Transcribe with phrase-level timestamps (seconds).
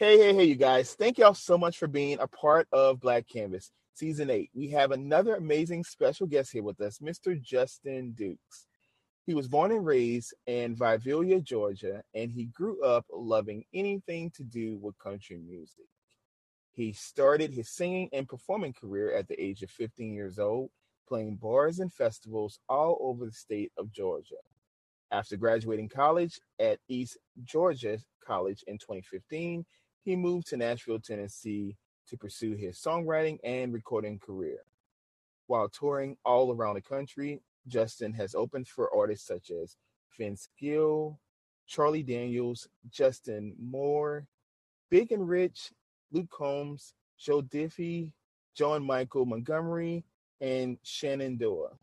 [0.00, 0.94] Hey, hey, hey, you guys.
[0.94, 4.48] Thank y'all so much for being a part of Black Canvas Season 8.
[4.54, 7.42] We have another amazing special guest here with us, Mr.
[7.42, 8.68] Justin Dukes.
[9.26, 14.44] He was born and raised in Vidalia, Georgia, and he grew up loving anything to
[14.44, 15.86] do with country music.
[16.70, 20.70] He started his singing and performing career at the age of 15 years old,
[21.08, 24.36] playing bars and festivals all over the state of Georgia.
[25.10, 29.66] After graduating college at East Georgia College in 2015,
[30.04, 31.76] he moved to Nashville, Tennessee
[32.08, 34.58] to pursue his songwriting and recording career.
[35.46, 39.76] While touring all around the country, Justin has opened for artists such as
[40.16, 41.18] Vince Gill,
[41.66, 44.26] Charlie Daniels, Justin Moore,
[44.90, 45.72] Big and Rich,
[46.10, 48.12] Luke Combs, Joe Diffie,
[48.54, 50.04] John Michael Montgomery,
[50.40, 51.76] and Shenandoah.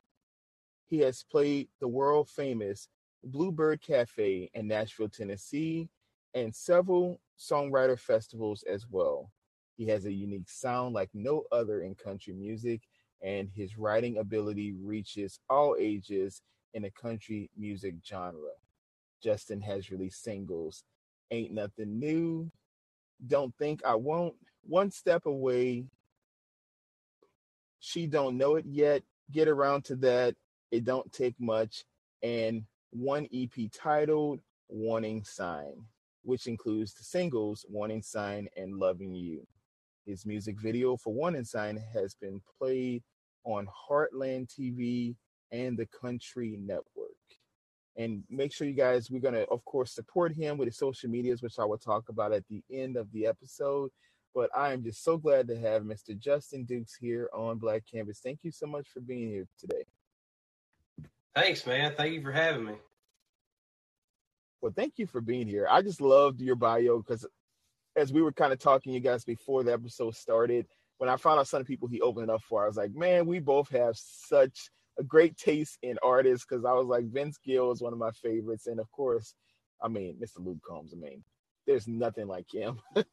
[0.88, 2.88] He has played the world famous
[3.24, 5.90] Bluebird Cafe in Nashville, Tennessee,
[6.34, 9.32] and several songwriter festivals as well.
[9.78, 12.82] He has a unique sound like no other in country music,
[13.22, 16.42] and his writing ability reaches all ages
[16.74, 18.52] in the country music genre.
[19.22, 20.84] Justin has released singles
[21.32, 22.52] Ain't Nothing New,
[23.26, 25.86] Don't Think I Won't, One Step Away,
[27.80, 30.36] She Don't Know It Yet, Get Around to That,
[30.72, 31.84] It Don't Take Much,
[32.22, 35.86] and one EP titled Warning Sign
[36.26, 39.46] which includes the singles Warning Sign and Loving You.
[40.06, 43.04] His music video for Warning Sign has been played
[43.44, 45.16] on Heartland TV
[45.52, 47.12] and the Country Network.
[47.96, 51.10] And make sure you guys, we're going to, of course, support him with his social
[51.10, 53.92] medias, which I will talk about at the end of the episode.
[54.34, 56.18] But I am just so glad to have Mr.
[56.18, 58.20] Justin Dukes here on Black Canvas.
[58.22, 59.84] Thank you so much for being here today.
[61.36, 61.94] Thanks, man.
[61.96, 62.74] Thank you for having me.
[64.66, 65.68] Well, thank you for being here.
[65.70, 67.24] I just loved your bio because
[67.96, 70.66] as we were kind of talking, you guys, before the episode started,
[70.98, 72.96] when I found out some of the people he opened up for, I was like,
[72.96, 77.38] man, we both have such a great taste in artists because I was like, Vince
[77.46, 78.66] Gill is one of my favorites.
[78.66, 79.36] And of course,
[79.84, 80.44] I mean, Mr.
[80.44, 81.24] Luke Combs, I mean,
[81.68, 82.80] there's nothing like him.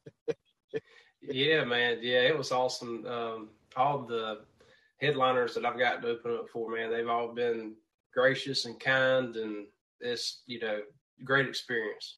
[1.21, 1.99] yeah, man.
[2.01, 3.05] Yeah, it was awesome.
[3.05, 4.39] Um, all the
[4.99, 7.75] headliners that I've got to open up for, man, they've all been
[8.11, 9.35] gracious and kind.
[9.35, 9.67] And
[9.99, 10.79] it's, you know,
[11.23, 12.17] great experience.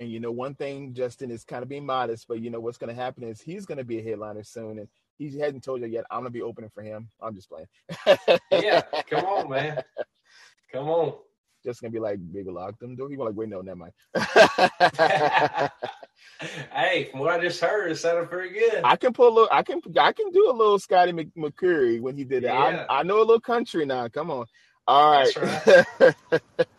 [0.00, 2.78] And you know, one thing, Justin is kind of being modest, but you know what's
[2.78, 4.88] going to happen is he's going to be a headliner soon, and
[5.18, 6.04] he hasn't told you yet.
[6.10, 7.08] I'm going to be opening for him.
[7.22, 7.68] I'm just playing.
[8.50, 8.80] yeah,
[9.10, 9.82] come on, man,
[10.72, 11.14] come on.
[11.64, 13.10] Just gonna be like, baby, lock them door.
[13.10, 13.92] You like, wait, no, never mind.
[16.70, 18.82] hey, from what I just heard, it sounded pretty good.
[18.84, 19.48] I can pull a little.
[19.50, 19.80] I can.
[19.98, 22.48] I can do a little Scotty McCreery when he did it.
[22.48, 22.84] Yeah.
[22.90, 24.08] I, I know a little country now.
[24.08, 24.44] Come on.
[24.86, 25.84] All right.
[26.00, 26.14] right.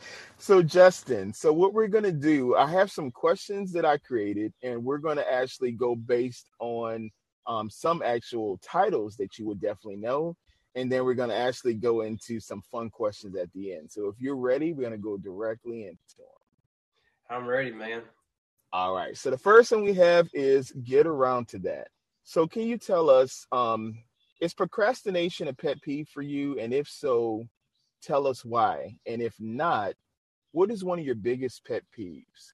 [0.38, 4.84] so Justin, so what we're gonna do, I have some questions that I created, and
[4.84, 7.10] we're gonna actually go based on
[7.48, 10.36] um, some actual titles that you would definitely know,
[10.76, 13.92] and then we're gonna actually go into some fun questions at the end.
[13.92, 16.28] So if you're ready, we're gonna go directly into them.
[17.30, 18.04] I'm ready, man.
[18.72, 19.18] All right.
[19.18, 21.88] So the first one we have is get around to that.
[22.24, 23.98] So can you tell us, um,
[24.42, 26.60] is procrastination a pet peeve for you?
[26.60, 27.48] And if so,
[28.02, 28.98] tell us why.
[29.06, 29.94] And if not,
[30.52, 32.54] what is one of your biggest pet peeves?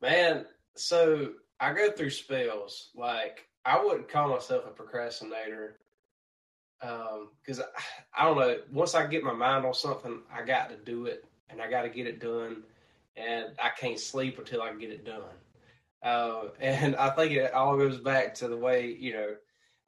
[0.00, 2.90] Man, so I go through spells.
[2.94, 5.78] Like I wouldn't call myself a procrastinator
[6.80, 7.64] because um,
[8.14, 8.56] I, I don't know.
[8.72, 11.82] Once I get my mind on something, I got to do it, and I got
[11.82, 12.62] to get it done,
[13.16, 15.22] and I can't sleep until I get it done.
[16.02, 19.34] Uh, and I think it all goes back to the way you know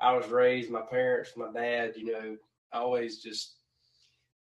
[0.01, 0.71] I was raised.
[0.71, 2.37] My parents, my dad, you know,
[2.73, 3.60] always just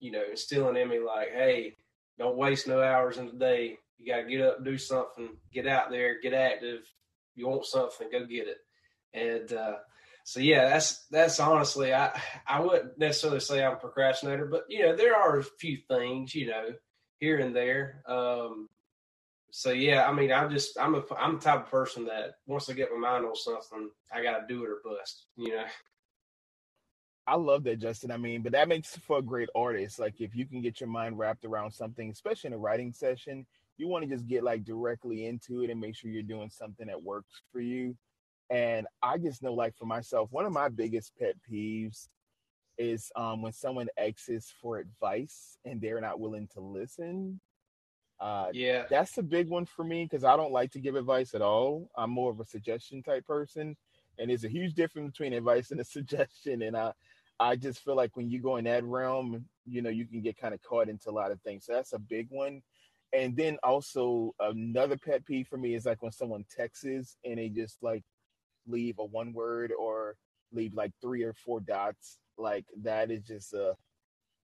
[0.01, 1.77] you know, instilling in me like, hey,
[2.19, 3.79] don't waste no hours in the day.
[3.99, 5.29] You got to get up do something.
[5.53, 6.81] Get out there, get active.
[7.35, 8.59] You want something, go get it.
[9.13, 9.77] And uh,
[10.25, 14.83] so, yeah, that's that's honestly, I I wouldn't necessarily say I'm a procrastinator, but you
[14.83, 16.71] know, there are a few things, you know,
[17.19, 18.03] here and there.
[18.07, 18.69] Um,
[19.53, 22.71] so yeah, I mean, I'm just I'm a I'm the type of person that once
[22.71, 25.27] I get my mind on something, I got to do it or bust.
[25.37, 25.65] You know.
[27.27, 28.11] I love that, Justin.
[28.11, 29.99] I mean, but that makes for a great artist.
[29.99, 33.47] Like if you can get your mind wrapped around something, especially in a writing session,
[33.77, 36.87] you want to just get like directly into it and make sure you're doing something
[36.87, 37.97] that works for you.
[38.51, 42.09] And I just know, like for myself, one of my biggest pet peeves
[42.79, 47.41] is um, when someone asks for advice and they're not willing to listen.
[48.19, 51.35] Uh, yeah, that's a big one for me because I don't like to give advice
[51.35, 51.89] at all.
[51.97, 53.77] I'm more of a suggestion type person,
[54.21, 56.63] and there's a huge difference between advice and a suggestion.
[56.63, 56.93] And I,
[57.41, 60.37] I just feel like when you go in that realm, you know, you can get
[60.37, 61.65] kind of caught into a lot of things.
[61.65, 62.63] So that's a big one.
[63.13, 67.49] And then also another pet peeve for me is like when someone texts and they
[67.49, 68.05] just like
[68.69, 70.15] leave a one word or
[70.53, 72.19] leave like three or four dots.
[72.39, 73.73] Like that is just uh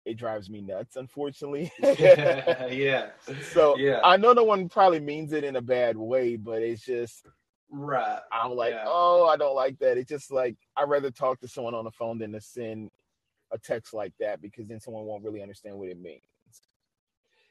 [0.05, 1.71] it drives me nuts, unfortunately.
[1.81, 3.07] yeah.
[3.51, 3.99] So yeah.
[4.03, 7.25] I know no one probably means it in a bad way, but it's just
[7.69, 8.19] right.
[8.31, 8.85] I'm like, yeah.
[8.87, 9.97] oh, I don't like that.
[9.97, 12.91] It's just like I'd rather talk to someone on the phone than to send
[13.51, 16.21] a text like that because then someone won't really understand what it means.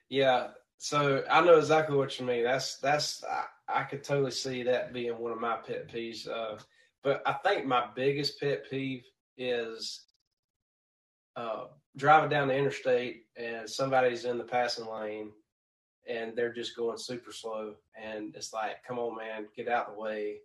[0.08, 0.48] Yeah.
[0.78, 2.44] So I know exactly what you mean.
[2.44, 6.28] That's that's I, I could totally see that being one of my pet peeves.
[6.28, 6.58] Uh,
[7.02, 9.04] but I think my biggest pet peeve
[9.36, 10.04] is
[11.36, 15.30] uh, driving down the interstate and somebody's in the passing lane
[16.08, 19.94] and they're just going super slow and it's like come on man get out of
[19.94, 20.36] the way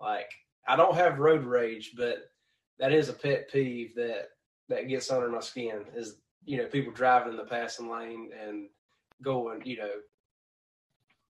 [0.00, 0.30] like
[0.66, 2.30] i don't have road rage but
[2.78, 4.30] that is a pet peeve that
[4.68, 8.68] that gets under my skin is you know people driving in the passing lane and
[9.22, 9.90] going you know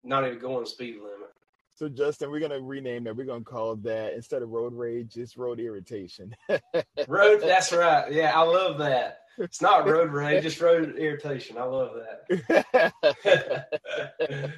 [0.02, 1.30] not even going speed limit
[1.76, 3.16] so Justin, we're gonna rename that.
[3.16, 6.34] We're gonna call that instead of road rage, it's road irritation.
[7.08, 7.40] road.
[7.40, 8.12] That's right.
[8.12, 9.23] Yeah, I love that.
[9.38, 11.58] It's not road rage, just road irritation.
[11.58, 11.92] I love
[12.28, 12.92] that.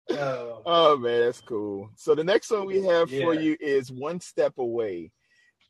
[0.10, 0.62] oh.
[0.64, 0.96] oh.
[0.96, 1.90] man, that's cool.
[1.96, 3.24] So the next one we have yeah.
[3.24, 5.10] for you is one step away.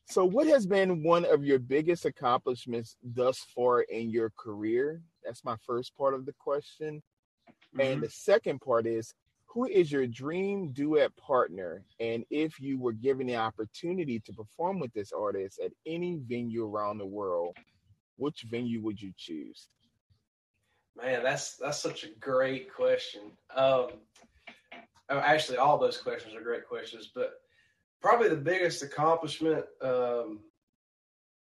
[0.06, 5.02] So what has been one of your biggest accomplishments thus far in your career?
[5.24, 7.02] That's my first part of the question.
[7.48, 7.80] Mm-hmm.
[7.80, 9.14] And the second part is
[9.46, 11.84] who is your dream duet partner?
[11.98, 16.64] And if you were given the opportunity to perform with this artist at any venue
[16.64, 17.56] around the world,
[18.20, 19.68] which venue would you choose?
[20.96, 23.22] Man, that's that's such a great question.
[23.54, 23.88] Um,
[25.08, 27.34] oh, actually, all those questions are great questions, but
[28.00, 30.40] probably the biggest accomplishment, um,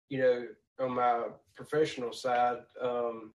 [0.09, 0.47] you know,
[0.79, 1.24] on my
[1.56, 3.33] professional side, um,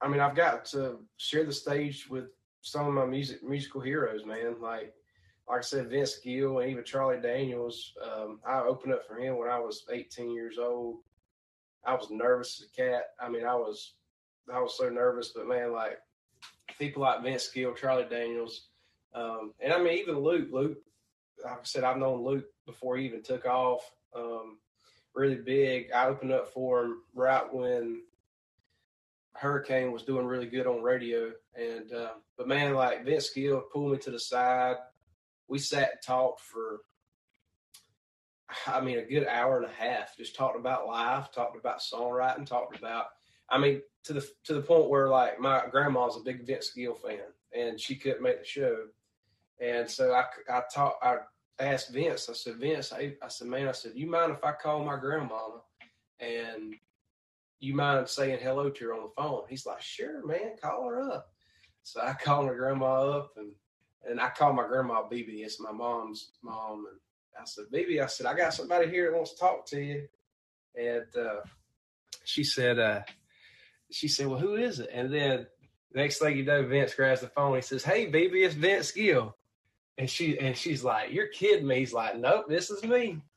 [0.00, 2.26] I mean, I've got to share the stage with
[2.60, 4.56] some of my music musical heroes, man.
[4.60, 4.94] Like
[5.48, 7.92] like I said, Vince Gill and even Charlie Daniels.
[8.02, 10.98] Um, I opened up for him when I was 18 years old.
[11.86, 13.04] I was nervous as a cat.
[13.20, 13.94] I mean, I was
[14.52, 15.98] I was so nervous, but man, like
[16.78, 18.68] people like Vince Gill, Charlie Daniels,
[19.14, 20.48] um, and I mean even Luke.
[20.50, 20.78] Luke,
[21.42, 23.90] like I said, I've known Luke before he even took off.
[24.14, 24.58] Um,
[25.14, 25.92] really big.
[25.92, 28.02] I opened up for him right when
[29.34, 33.92] Hurricane was doing really good on radio, and uh, but man, like Vince Gill pulled
[33.92, 34.76] me to the side.
[35.48, 36.80] We sat and talked for,
[38.66, 40.16] I mean, a good hour and a half.
[40.16, 43.06] Just talked about life, talked about songwriting, talked about.
[43.48, 46.94] I mean, to the to the point where like my grandma's a big Vince Gill
[46.94, 47.20] fan,
[47.56, 48.76] and she couldn't make the show,
[49.60, 51.18] and so I I talked I
[51.58, 52.28] asked Vince.
[52.28, 54.96] I said, Vince, I, I said, man, I said, you mind if I call my
[54.96, 55.60] grandmama
[56.20, 56.74] and
[57.60, 59.42] you mind saying hello to her on the phone?
[59.48, 61.32] He's like, sure, man, call her up.
[61.82, 63.52] So I called my grandma up and
[64.06, 65.44] and I called my grandma BB.
[65.44, 66.86] It's my mom's mom.
[66.90, 67.00] And
[67.40, 70.08] I said, BB, I said, I got somebody here that wants to talk to you.
[70.76, 71.40] And uh,
[72.24, 73.02] she said, uh,
[73.90, 74.90] she said, well, who is it?
[74.92, 75.46] And then
[75.94, 77.56] next thing you know, Vince grabs the phone.
[77.56, 79.36] He says, hey, BB, it's Vince Gill.
[79.96, 81.78] And she and she's like, you're kidding me.
[81.78, 83.20] He's like, nope, this is me.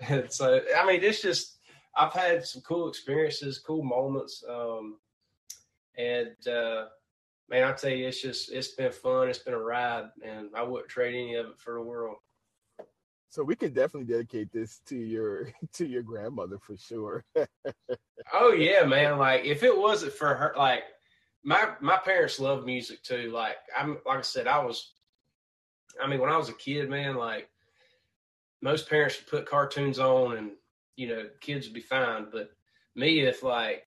[0.00, 1.58] And so, I mean, it's just
[1.96, 4.98] I've had some cool experiences, cool moments, um,
[5.96, 6.86] and uh,
[7.48, 9.28] man, I tell you, it's just it's been fun.
[9.28, 12.16] It's been a ride, and I wouldn't trade any of it for the world.
[13.34, 17.24] So we can definitely dedicate this to your to your grandmother for sure.
[18.32, 19.18] oh yeah, man!
[19.18, 20.84] Like if it wasn't for her, like
[21.42, 23.32] my my parents love music too.
[23.32, 24.92] Like I'm like I said, I was.
[26.00, 27.48] I mean, when I was a kid, man, like
[28.62, 30.52] most parents would put cartoons on and
[30.94, 32.28] you know, kids would be fine.
[32.30, 32.50] But
[32.94, 33.84] me, if like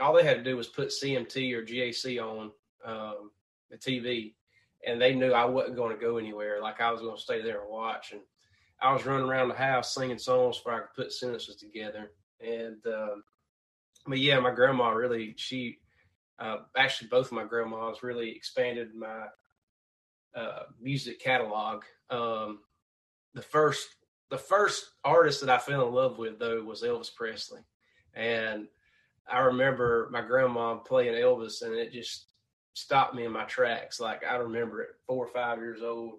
[0.00, 2.52] all they had to do was put CMT or GAC on
[2.84, 3.32] um,
[3.72, 4.34] the TV,
[4.86, 6.62] and they knew I wasn't going to go anywhere.
[6.62, 8.12] Like I was going to stay there and watch.
[8.12, 8.20] And
[8.80, 12.12] I was running around the house singing songs before I could put sentences together.
[12.40, 13.24] And um,
[14.06, 15.78] but yeah, my grandma really she
[16.38, 19.26] uh, actually both of my grandmas really expanded my
[20.34, 21.84] uh, music catalog.
[22.10, 22.60] Um,
[23.34, 23.88] the first
[24.30, 27.60] the first artist that I fell in love with though was Elvis Presley,
[28.14, 28.66] and
[29.30, 32.26] I remember my grandma playing Elvis, and it just
[32.74, 34.00] stopped me in my tracks.
[34.00, 36.18] Like I remember it, four or five years old,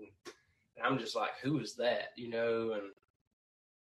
[0.84, 2.92] I'm just like, "Who is that?" You know, and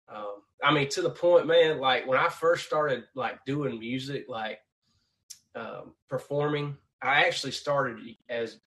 [0.10, 1.80] um, I mean, to the point, man.
[1.80, 4.60] Like when I first started like doing music, like
[5.56, 7.98] um, performing, I actually started
[8.30, 8.60] as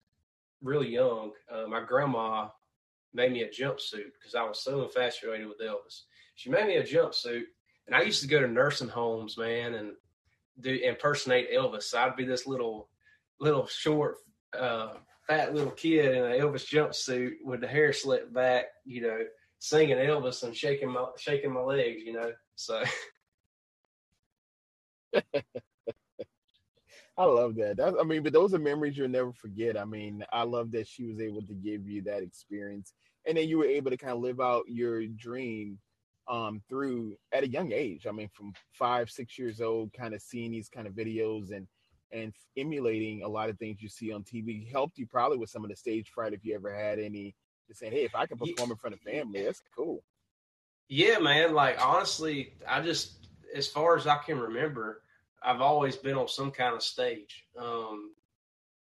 [0.62, 1.32] really young.
[1.52, 2.50] Uh, my grandma
[3.14, 6.02] made me a jumpsuit because I was so infatuated with Elvis.
[6.36, 7.44] She made me a jumpsuit,
[7.88, 9.94] and I used to go to nursing homes, man, and
[10.62, 11.84] do impersonate Elvis.
[11.84, 12.90] So I'd be this little,
[13.40, 14.18] little short,
[14.58, 14.94] uh,
[15.30, 19.20] fat little kid in an Elvis jumpsuit with the hair slicked back, you know,
[19.60, 22.32] singing Elvis and shaking my shaking my legs, you know.
[22.56, 22.84] So
[27.18, 27.78] I love that.
[27.78, 29.78] That's, I mean, but those are memories you'll never forget.
[29.78, 32.94] I mean, I love that she was able to give you that experience,
[33.28, 35.78] and then you were able to kind of live out your dream
[36.28, 38.08] um, through at a young age.
[38.08, 41.68] I mean, from five, six years old, kind of seeing these kind of videos and
[42.12, 45.64] and emulating a lot of things you see on TV helped you probably with some
[45.64, 47.36] of the stage fright if you ever had any.
[47.68, 50.04] Just saying, hey, if I can perform in front of family, that's cool.
[50.88, 51.54] Yeah, man.
[51.54, 55.04] Like honestly, I just as far as I can remember,
[55.44, 57.46] I've always been on some kind of stage.
[57.58, 58.14] Um,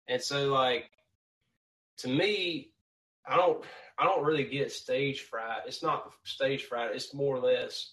[0.07, 0.89] and so like
[1.97, 2.71] to me,
[3.27, 3.63] I don't
[3.97, 5.63] I don't really get stage fright.
[5.65, 6.95] It's not stage fright.
[6.95, 7.91] It's more or less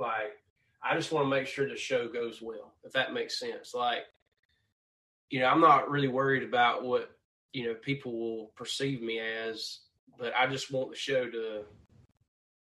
[0.00, 0.32] like
[0.82, 3.74] I just want to make sure the show goes well, if that makes sense.
[3.74, 4.04] Like,
[5.30, 7.10] you know, I'm not really worried about what
[7.52, 9.80] you know people will perceive me as,
[10.18, 11.62] but I just want the show to,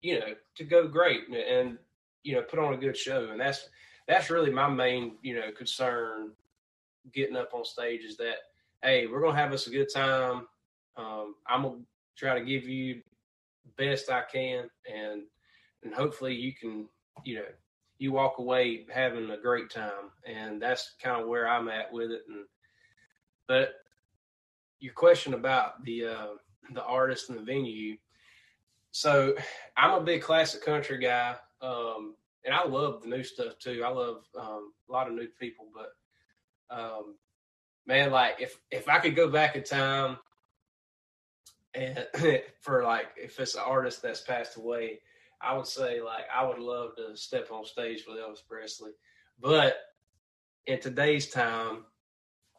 [0.01, 1.79] you know, to go great and, and
[2.23, 3.69] you know put on a good show, and that's
[4.09, 6.33] that's really my main you know concern
[7.13, 8.37] getting up on stage is that
[8.83, 10.47] hey we're gonna have us a good time.
[10.97, 11.79] Um, i'm gonna
[12.19, 13.01] try to give you
[13.79, 15.23] best i can and
[15.83, 16.87] and hopefully you can
[17.25, 17.45] you know
[18.03, 22.11] you walk away having a great time and that's kind of where i'm at with
[22.11, 22.45] it and
[23.47, 23.75] but
[24.81, 26.27] your question about the uh
[26.75, 27.97] the artist and the venue
[28.91, 29.35] so
[29.77, 33.83] i'm a big classic country guy um and I love the new stuff too.
[33.85, 37.17] I love um, a lot of new people, but um,
[37.87, 40.19] man, like if if I could go back in time
[41.75, 42.07] and
[42.61, 45.01] for like if it's an artist that's passed away,
[45.43, 48.93] I would say like I would love to step on stage with Elvis Presley.
[49.41, 49.77] But
[50.67, 51.85] in today's time,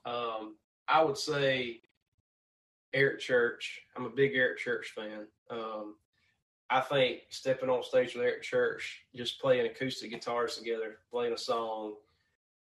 [0.06, 0.56] um,
[0.88, 1.82] I would say
[2.94, 3.82] Eric Church.
[3.96, 5.28] I'm a big Eric Church fan.
[5.50, 5.96] Um,
[6.70, 11.38] I think stepping on stage with Eric Church, just playing acoustic guitars together, playing a
[11.38, 11.94] song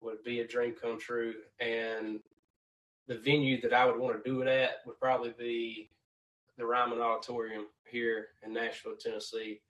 [0.01, 1.33] would be a dream come true.
[1.59, 2.19] And
[3.07, 5.89] the venue that I would want to do it at would probably be
[6.57, 9.61] the Ryman Auditorium here in Nashville, Tennessee.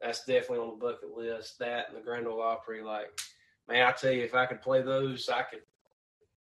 [0.00, 1.58] That's definitely on the bucket list.
[1.58, 2.82] That and the Grand Ole Opry.
[2.82, 3.20] Like,
[3.68, 5.62] man, I tell you, if I could play those, I could,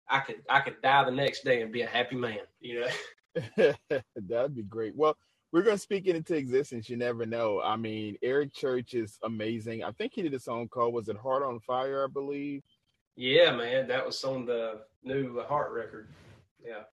[0.07, 2.39] I could, I could die the next day and be a happy man.
[2.59, 3.73] You know,
[4.15, 4.95] that'd be great.
[4.95, 5.17] Well,
[5.51, 6.89] we're gonna speak it into existence.
[6.89, 7.61] You never know.
[7.61, 9.83] I mean, Eric Church is amazing.
[9.83, 12.63] I think he did a song called "Was It Heart on Fire?" I believe.
[13.15, 16.07] Yeah, man, that was on the new uh, Heart record.
[16.65, 16.83] Yeah.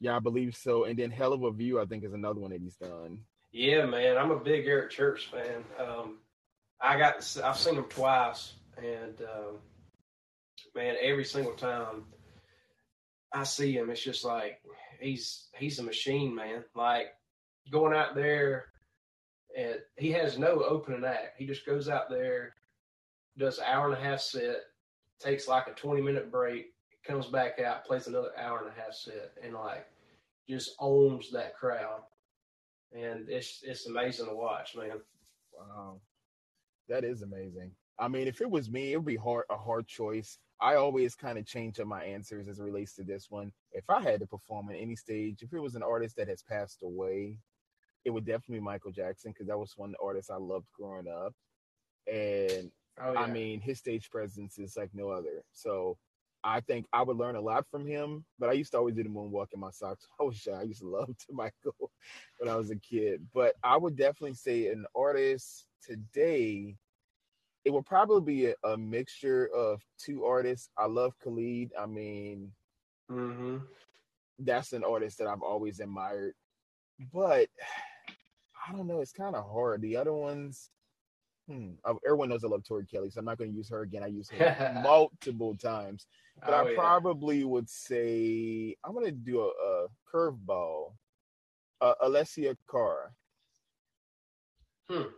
[0.00, 0.84] Yeah, I believe so.
[0.84, 3.20] And then "Hell of a View," I think, is another one that he's done.
[3.52, 5.64] Yeah, man, I'm a big Eric Church fan.
[5.78, 6.18] Um,
[6.80, 9.56] I got I've seen him twice, and um,
[10.74, 12.04] man, every single time
[13.32, 14.60] I see him, it's just like
[15.00, 16.64] he's he's a machine, man.
[16.74, 17.08] Like
[17.70, 18.66] going out there
[19.56, 21.38] and he has no opening act.
[21.38, 22.54] He just goes out there,
[23.36, 24.56] does an hour and a half set,
[25.20, 26.74] takes like a 20 minute break,
[27.04, 29.86] comes back out, plays another hour and a half set, and like
[30.48, 32.02] just owns that crowd.
[32.92, 35.00] And it's it's amazing to watch, man.
[35.52, 36.00] Wow.
[36.88, 37.72] That is amazing.
[37.98, 40.38] I mean, if it was me, it would be hard a hard choice.
[40.60, 43.52] I always kind of change up my answers as it relates to this one.
[43.72, 46.42] If I had to perform on any stage, if it was an artist that has
[46.42, 47.38] passed away,
[48.04, 50.66] it would definitely be Michael Jackson because that was one of the artists I loved
[50.72, 51.34] growing up.
[52.10, 53.20] And oh, yeah.
[53.20, 55.44] I mean, his stage presence is like no other.
[55.52, 55.96] So
[56.44, 58.24] I think I would learn a lot from him.
[58.38, 60.06] But I used to always do the moonwalk in my socks.
[60.20, 60.52] I was shy.
[60.52, 61.90] I used to love to Michael
[62.38, 63.26] when I was a kid.
[63.34, 66.76] But I would definitely say an artist today,
[67.64, 70.70] it would probably be a, a mixture of two artists.
[70.78, 71.72] I love Khalid.
[71.78, 72.52] I mean,
[73.10, 73.58] mm-hmm.
[74.38, 76.34] that's an artist that I've always admired.
[77.12, 77.48] But
[78.68, 79.00] I don't know.
[79.00, 79.80] It's kind of hard.
[79.80, 80.70] The other ones,
[81.48, 81.70] hmm,
[82.04, 84.02] everyone knows I love Tori Kelly, so I'm not going to use her again.
[84.02, 86.06] I use her multiple times,
[86.40, 86.76] but oh, I yeah.
[86.76, 90.92] probably would say I'm going to do a, a curveball.
[91.80, 93.10] Uh, Alessia Cara.
[94.90, 95.10] Hmm.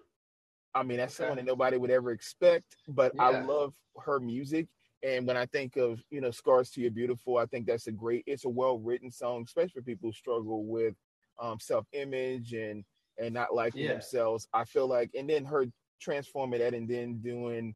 [0.74, 1.22] I mean, that's okay.
[1.22, 3.22] someone that nobody would ever expect, but yeah.
[3.22, 4.68] I love her music.
[5.02, 7.92] And when I think of, you know, Scars to Your Beautiful, I think that's a
[7.92, 10.94] great, it's a well written song, especially for people who struggle with
[11.40, 12.84] um, self image and
[13.18, 13.92] and not liking yeah.
[13.92, 14.46] themselves.
[14.52, 15.66] I feel like, and then her
[16.00, 17.74] transforming that and then doing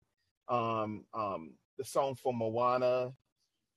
[0.48, 3.12] um um the song for Moana,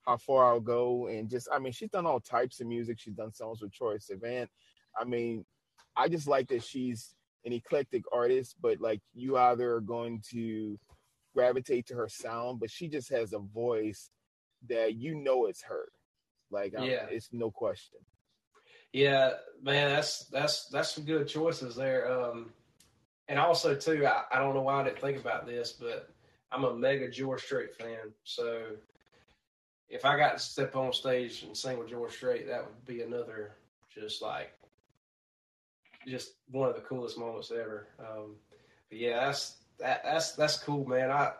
[0.06, 2.98] How Far I'll Go, and just I mean she's done all types of music.
[2.98, 4.48] She's done songs with Troye Sivan.
[4.98, 5.44] I mean,
[5.96, 7.14] I just like that she's
[7.44, 10.78] an eclectic artist, but like you either are going to
[11.34, 14.10] gravitate to her sound, but she just has a voice
[14.68, 15.88] that you know it's her.
[16.50, 17.06] Like, yeah.
[17.10, 17.98] it's no question.
[18.92, 22.10] Yeah, man, that's that's that's some good choices there.
[22.10, 22.52] Um,
[23.28, 26.08] and also too, I, I don't know why I didn't think about this, but
[26.50, 28.12] I'm a mega George Strait fan.
[28.24, 28.62] So
[29.88, 33.02] if I got to step on stage and sing with George Strait, that would be
[33.02, 33.52] another
[33.94, 34.52] just like
[36.06, 37.88] just one of the coolest moments ever.
[37.98, 38.36] Um,
[38.88, 41.10] but yeah, that's that, that's that's cool, man.
[41.10, 41.32] I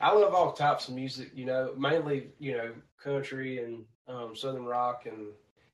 [0.00, 4.64] I love all types of music, you know, mainly you know country and um, southern
[4.64, 5.28] rock and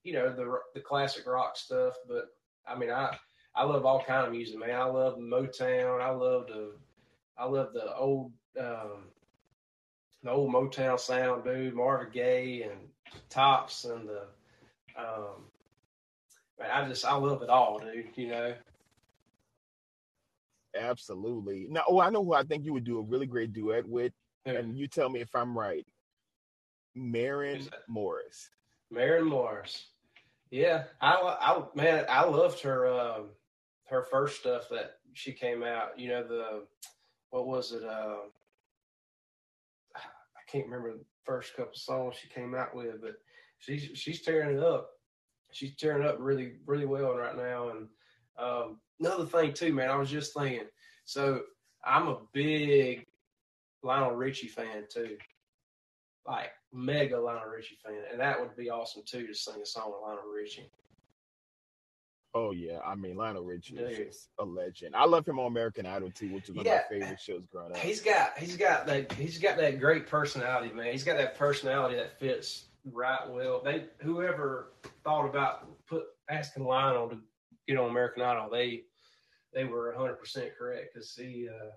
[0.04, 1.94] you know the the classic rock stuff.
[2.08, 2.26] But
[2.66, 3.16] I mean, I
[3.56, 4.74] I love all kind of music, man.
[4.74, 6.02] I love Motown.
[6.02, 6.72] I love the
[7.38, 9.08] I love the old um,
[10.22, 11.74] the old Motown sound, dude.
[11.74, 12.80] Marvin Gaye and
[13.30, 14.22] Tops and the
[14.98, 15.44] um,
[16.60, 18.06] man, I just I love it all, dude.
[18.14, 18.54] You know.
[20.78, 21.66] Absolutely.
[21.70, 24.12] Now, oh, I know who I think you would do a really great duet with,
[24.44, 25.86] and you tell me if I'm right.
[26.94, 27.88] That?
[27.88, 28.50] Morris.
[28.90, 29.86] Maren Morris.
[30.50, 33.30] Yeah, I, I man, I loved her um,
[33.88, 35.98] her first stuff that she came out.
[35.98, 36.62] You know the
[37.30, 37.84] what was it?
[37.84, 38.16] Uh,
[39.94, 43.16] I can't remember the first couple songs she came out with, but
[43.58, 44.90] she's she's tearing it up.
[45.52, 47.70] She's tearing up really really well right now.
[47.70, 47.88] And
[48.38, 50.66] um, another thing too, man, I was just thinking.
[51.04, 51.42] So
[51.84, 53.06] I'm a big
[53.82, 55.16] Lionel Richie fan too,
[56.26, 59.92] like mega Lionel Richie fan, and that would be awesome too to sing a song
[59.92, 60.70] with Lionel Richie.
[62.34, 64.94] Oh yeah, I mean Lionel Richie is just a legend.
[64.94, 66.80] I love him on American Idol too, which is one Yeah.
[66.80, 67.78] of my favorite shows growing up.
[67.78, 70.92] He's got he's got that he's got that great personality, man.
[70.92, 73.62] He's got that personality that fits right well.
[73.64, 77.18] They whoever thought about put asking Lionel to
[77.66, 78.82] get on American Idol, they
[79.54, 81.70] they were hundred percent correct because he uh,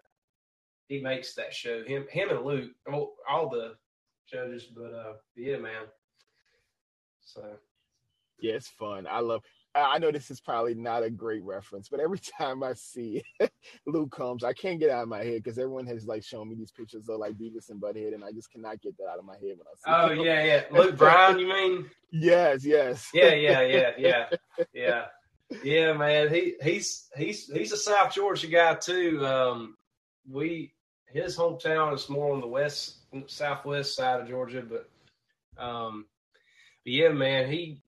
[0.89, 1.83] he makes that show.
[1.83, 3.75] Him him and Luke, all, all the
[4.29, 5.83] judges, but uh, yeah, man.
[7.21, 7.45] So
[8.41, 9.07] Yeah, it's fun.
[9.09, 9.43] I love.
[9.75, 13.23] I know this is probably not a great reference, but every time I see
[13.85, 16.55] Luke Combs, I can't get out of my head because everyone has like shown me
[16.55, 19.25] these pictures of like Beavis and Butthead, and I just cannot get that out of
[19.25, 19.83] my head when I see.
[19.87, 20.25] oh them.
[20.25, 21.85] yeah yeah Luke Bryan, you mean?
[22.11, 23.07] Yes, yes.
[23.13, 24.25] Yeah, yeah, yeah, yeah,
[24.73, 25.05] yeah,
[25.63, 26.33] yeah, man.
[26.33, 29.23] He he's he's he's a South Georgia guy too.
[29.23, 29.77] Um,
[30.27, 30.73] we
[31.05, 32.95] his hometown is more on the west
[33.27, 34.89] southwest side of Georgia, but
[35.63, 36.07] um,
[36.83, 37.51] but yeah, man.
[37.51, 37.83] He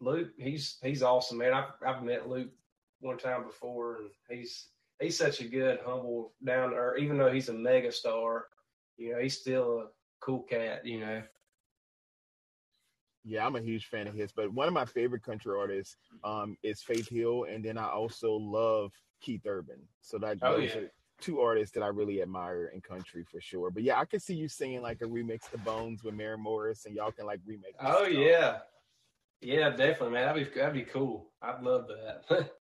[0.00, 1.52] Luke, he's he's awesome, man.
[1.52, 2.50] I've I've met Luke
[3.00, 4.68] one time before, and he's
[5.00, 6.98] he's such a good, humble, down to earth.
[7.00, 8.46] Even though he's a mega star,
[8.96, 9.86] you know, he's still a
[10.20, 10.84] cool cat.
[10.86, 11.22] You know.
[13.24, 14.30] Yeah, I'm a huge fan of his.
[14.30, 18.34] But one of my favorite country artists um, is Faith Hill, and then I also
[18.34, 19.80] love Keith Urban.
[20.00, 20.80] So that Oh, those yeah.
[20.82, 23.70] are two artists that I really admire in country for sure.
[23.70, 26.86] But yeah, I could see you singing like a remix to Bones with Maren Morris,
[26.86, 27.74] and y'all can like remake.
[27.80, 28.12] Oh song.
[28.12, 28.58] yeah,
[29.40, 30.26] yeah, definitely, man.
[30.26, 31.30] That'd be that'd be cool.
[31.42, 32.50] I'd love that.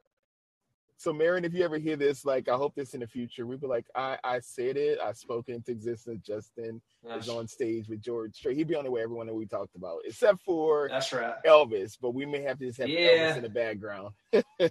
[0.97, 3.61] So, Maren, if you ever hear this, like, I hope this in the future, we'd
[3.61, 6.25] be like, I, I said it, I spoke into existence.
[6.25, 6.81] Justin
[7.15, 8.57] is on stage with George Strait.
[8.57, 11.35] He'd be on the way, everyone that we talked about, except for That's right.
[11.45, 11.99] Elvis.
[12.01, 13.33] But we may have to just have Yeah.
[13.33, 14.15] Elvis in the background.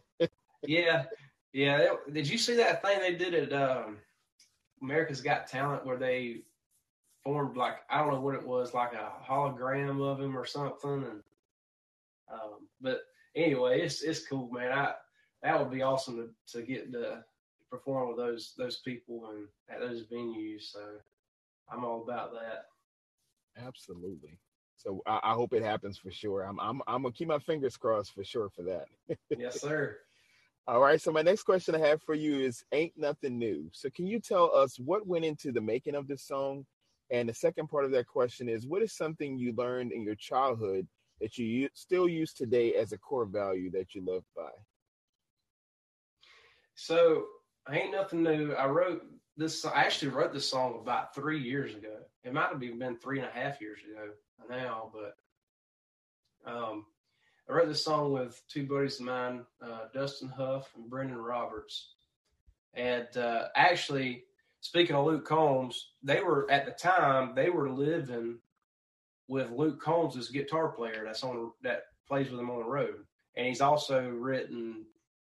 [0.65, 1.03] Yeah,
[1.51, 1.89] yeah.
[2.11, 3.97] Did you see that thing they did at um,
[4.81, 6.37] America's Got Talent where they
[7.23, 11.03] formed like I don't know what it was, like a hologram of him or something?
[11.03, 11.21] And
[12.83, 13.01] but
[13.35, 14.71] anyway, it's it's cool, man.
[14.71, 14.93] I
[15.41, 17.23] that would be awesome to, to get to
[17.71, 20.63] perform with those those people and at those venues.
[20.63, 20.79] So
[21.71, 22.65] I'm all about that.
[23.65, 24.37] Absolutely.
[24.75, 26.43] So I, I hope it happens for sure.
[26.43, 28.85] I'm, I'm, I'm gonna keep my fingers crossed for sure for that.
[29.37, 29.97] Yes, sir.
[30.67, 31.01] All right.
[31.01, 34.19] So my next question I have for you is "Ain't Nothing New." So can you
[34.19, 36.65] tell us what went into the making of this song?
[37.11, 40.15] And the second part of that question is, what is something you learned in your
[40.15, 40.87] childhood
[41.21, 44.49] that you still use today as a core value that you live by?
[46.75, 47.25] So
[47.67, 48.53] I ain't nothing new.
[48.53, 49.03] I wrote
[49.37, 49.63] this.
[49.65, 51.97] I actually wrote this song about three years ago.
[52.23, 54.11] It might have even been three and a half years ago
[54.49, 56.85] now, but um,
[57.49, 61.93] I wrote this song with two buddies of mine, uh, Dustin Huff and Brendan Roberts.
[62.73, 64.23] And uh, actually,
[64.61, 68.39] speaking of Luke Combs, they were at the time they were living
[69.27, 71.03] with Luke Combs as guitar player.
[71.05, 73.05] That's on that plays with him on the road,
[73.35, 74.85] and he's also written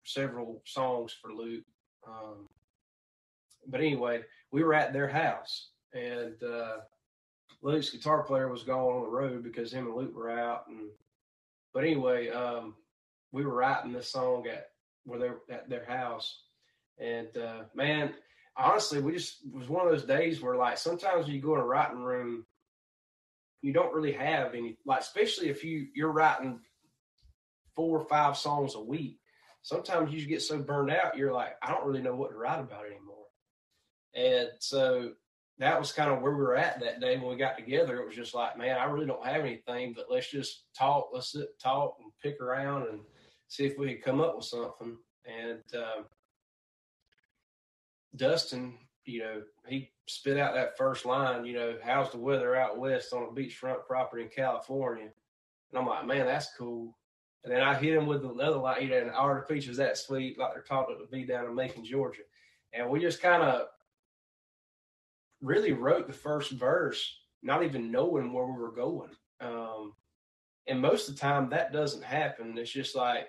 [0.03, 1.63] several songs for Luke.
[2.07, 2.47] Um,
[3.67, 6.77] but anyway, we were at their house, and uh,
[7.61, 10.65] Luke's guitar player was gone on the road because him and Luke were out.
[10.67, 10.89] And
[11.73, 12.75] but anyway, um,
[13.31, 14.69] we were writing this song at
[15.05, 16.43] where they at their house,
[16.99, 18.13] and uh, man,
[18.57, 21.65] honestly, we just was one of those days where like sometimes you go in a
[21.65, 22.45] writing room,
[23.61, 26.59] you don't really have any like, especially if you you're writing
[27.75, 29.19] four or five songs a week.
[29.63, 32.59] Sometimes you get so burned out, you're like, I don't really know what to write
[32.59, 33.25] about anymore.
[34.15, 35.11] And so
[35.59, 37.99] that was kind of where we were at that day when we got together.
[37.99, 41.09] It was just like, man, I really don't have anything, but let's just talk.
[41.13, 43.01] Let's sit, talk, and pick around and
[43.47, 44.97] see if we could come up with something.
[45.25, 46.05] And um,
[48.15, 52.77] Dustin, you know, he spit out that first line, you know, how's the weather out
[52.77, 55.09] west on a beachfront property in California?
[55.71, 56.97] And I'm like, man, that's cool.
[57.43, 59.97] And then I hit him with another line, you know, and of Peach was that
[59.97, 62.21] sweet, like they're talking to be down in Macon, Georgia.
[62.73, 63.67] And we just kind of
[65.41, 69.09] really wrote the first verse, not even knowing where we were going.
[69.39, 69.93] Um,
[70.67, 72.57] and most of the time that doesn't happen.
[72.57, 73.27] It's just like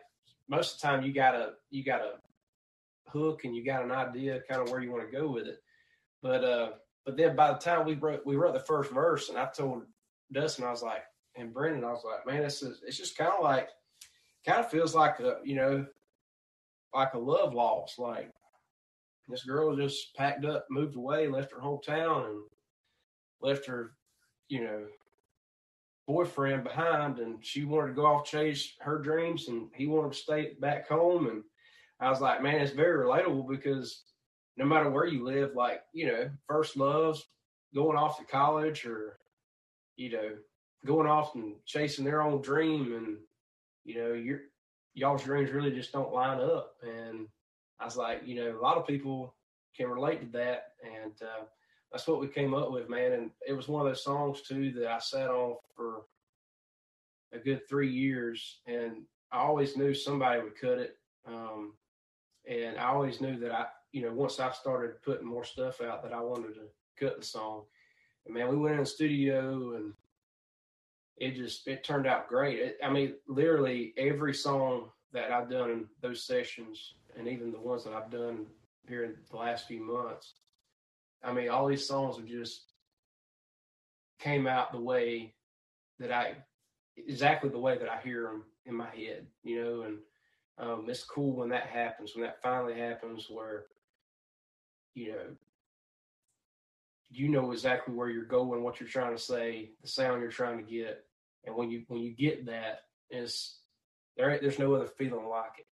[0.48, 2.14] most of the time you gotta you gotta
[3.12, 5.58] hook and you got an idea kind of where you want to go with it.
[6.22, 6.70] But uh
[7.04, 9.82] but then by the time we wrote we wrote the first verse and I told
[10.32, 11.02] Dustin, I was like,
[11.36, 13.68] and Brendan, I was like, man, it's it's just kind of like
[14.46, 15.86] kind of feels like a you know
[16.94, 17.98] like a love loss.
[17.98, 18.30] Like
[19.28, 22.40] this girl just packed up, moved away, left her hometown, and
[23.40, 23.92] left her,
[24.48, 24.86] you know,
[26.06, 27.18] boyfriend behind.
[27.18, 30.88] And she wanted to go off chase her dreams, and he wanted to stay back
[30.88, 31.28] home.
[31.28, 31.44] And
[32.02, 34.02] I was like, man, it's very relatable because
[34.56, 37.24] no matter where you live, like you know, first loves,
[37.74, 39.18] going off to college, or
[39.96, 40.30] you know,
[40.84, 43.18] going off and chasing their own dream, and
[43.84, 44.40] you know, your
[44.94, 47.28] y'all's dreams really just don't line up, and
[47.80, 49.34] I was like, you know, a lot of people
[49.76, 51.44] can relate to that, and uh,
[51.92, 53.12] that's what we came up with, man.
[53.12, 56.02] And it was one of those songs too that I sat on for
[57.32, 60.96] a good three years, and I always knew somebody would cut it.
[61.26, 61.74] Um,
[62.48, 66.02] and I always knew that I, you know, once I started putting more stuff out,
[66.02, 66.62] that I wanted to
[66.98, 67.62] cut the song.
[68.26, 69.92] And man, we went in the studio, and
[71.16, 72.58] it just it turned out great.
[72.58, 77.60] It, I mean, literally every song that I've done in those sessions and even the
[77.60, 78.46] ones that I've done
[78.88, 80.34] here in the last few months.
[81.22, 82.72] I mean, all these songs have just
[84.18, 85.34] came out the way
[85.98, 86.36] that I
[86.96, 89.98] exactly the way that I hear them in my head, you know, and
[90.58, 93.64] um, it's cool when that happens, when that finally happens, where
[94.94, 95.36] you know
[97.10, 100.58] you know exactly where you're going, what you're trying to say, the sound you're trying
[100.58, 101.04] to get,
[101.44, 103.58] and when you when you get that, is
[104.16, 105.66] there there's no other feeling like it.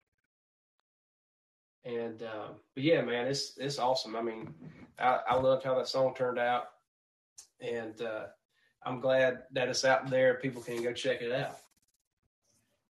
[1.82, 4.16] And um, but yeah, man, it's it's awesome.
[4.16, 4.54] I mean,
[4.98, 6.64] I, I loved how that song turned out,
[7.60, 8.26] and uh,
[8.84, 10.34] I'm glad that it's out there.
[10.34, 11.58] People can go check it out.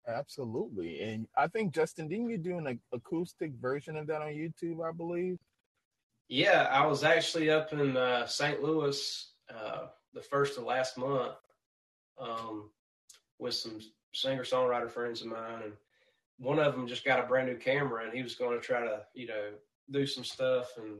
[0.09, 4.87] Absolutely, and I think Justin, didn't you do an acoustic version of that on YouTube?
[4.87, 5.37] I believe.
[6.27, 8.61] Yeah, I was actually up in uh, St.
[8.61, 11.35] Louis uh, the first of last month
[12.19, 12.69] um,
[13.39, 13.79] with some
[14.13, 15.73] singer songwriter friends of mine, and
[16.39, 18.79] one of them just got a brand new camera and he was going to try
[18.79, 19.49] to, you know,
[19.91, 20.71] do some stuff.
[20.77, 20.99] And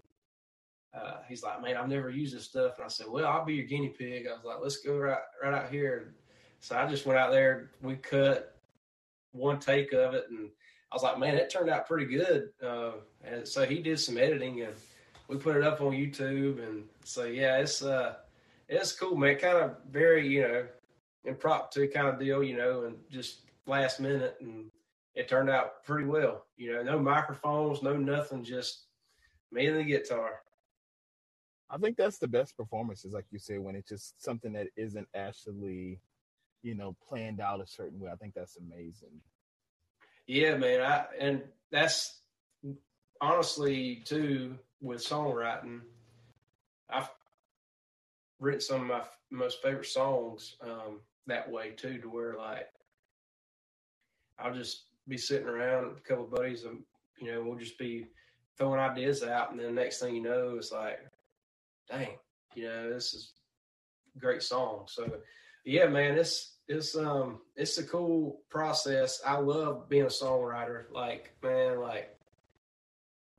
[0.93, 2.75] uh, he's like, man, I've never used this stuff.
[2.75, 4.27] And I said, well, I'll be your guinea pig.
[4.27, 6.13] I was like, let's go right, right out here.
[6.59, 7.71] So I just went out there.
[7.81, 8.58] We cut
[9.31, 10.49] one take of it, and
[10.91, 12.49] I was like, man, it turned out pretty good.
[12.63, 14.73] Uh, and so he did some editing, and
[15.27, 16.65] we put it up on YouTube.
[16.65, 18.15] And so yeah, it's uh,
[18.67, 19.37] it's cool, man.
[19.37, 20.65] Kind of very, you know,
[21.25, 24.71] impromptu kind of deal, you know, and just last minute and
[25.15, 26.45] it turned out pretty well.
[26.57, 28.85] You know, no microphones, no nothing, just
[29.51, 30.41] me and the guitar.
[31.69, 35.07] I think that's the best performances, like you say, when it's just something that isn't
[35.13, 35.99] actually,
[36.61, 38.11] you know, planned out a certain way.
[38.11, 39.21] I think that's amazing.
[40.27, 40.81] Yeah, man.
[40.81, 42.19] I and that's
[43.21, 45.81] honestly too with songwriting.
[46.89, 47.09] I've
[48.39, 52.67] written some of my most favorite songs um, that way too, to where like
[54.39, 56.83] I'll just be sitting around with a couple of buddies and
[57.19, 58.07] you know we'll just be
[58.57, 60.99] throwing ideas out and then the next thing you know it's like
[61.89, 62.09] dang
[62.55, 63.33] you know this is
[64.19, 65.09] great song so
[65.65, 69.21] yeah man it's it's um it's a cool process.
[69.25, 70.83] I love being a songwriter.
[70.91, 72.15] Like man like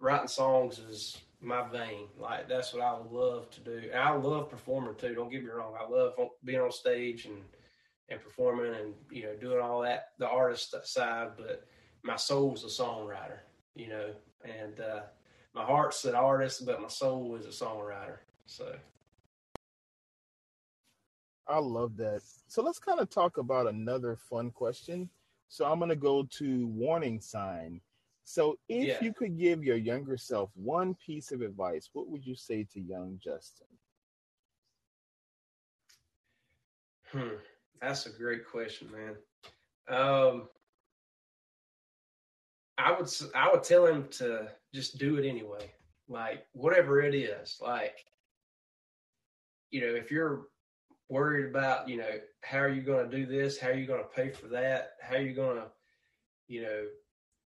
[0.01, 2.09] writing songs is my vein.
[2.19, 3.83] Like that's what i love to do.
[3.93, 5.15] And i love performing too.
[5.15, 5.75] Don't get me wrong.
[5.81, 7.43] I love being on stage and
[8.09, 11.65] and performing and you know doing all that the artist side but
[12.03, 13.39] my soul's a songwriter
[13.77, 14.11] you know?
[14.45, 15.01] And uh,
[15.55, 18.19] my heart's an artist but my soul is a songwriter.
[18.47, 18.75] So
[21.51, 25.09] i love that so let's kind of talk about another fun question
[25.49, 27.81] so i'm going to go to warning sign
[28.25, 28.99] so if yeah.
[29.01, 32.81] you could give your younger self one piece of advice what would you say to
[32.81, 33.67] young justin
[37.13, 37.37] hmm
[37.81, 39.17] that's a great question, man.
[39.89, 40.49] Um,
[42.79, 45.73] I would I would tell him to just do it anyway.
[46.09, 47.59] Like whatever it is.
[47.61, 48.05] Like
[49.71, 50.43] you know, if you're
[51.11, 53.59] worried about, you know, how are you going to do this?
[53.59, 54.93] How are you going to pay for that?
[55.03, 55.67] How are you going to,
[56.49, 56.85] you know,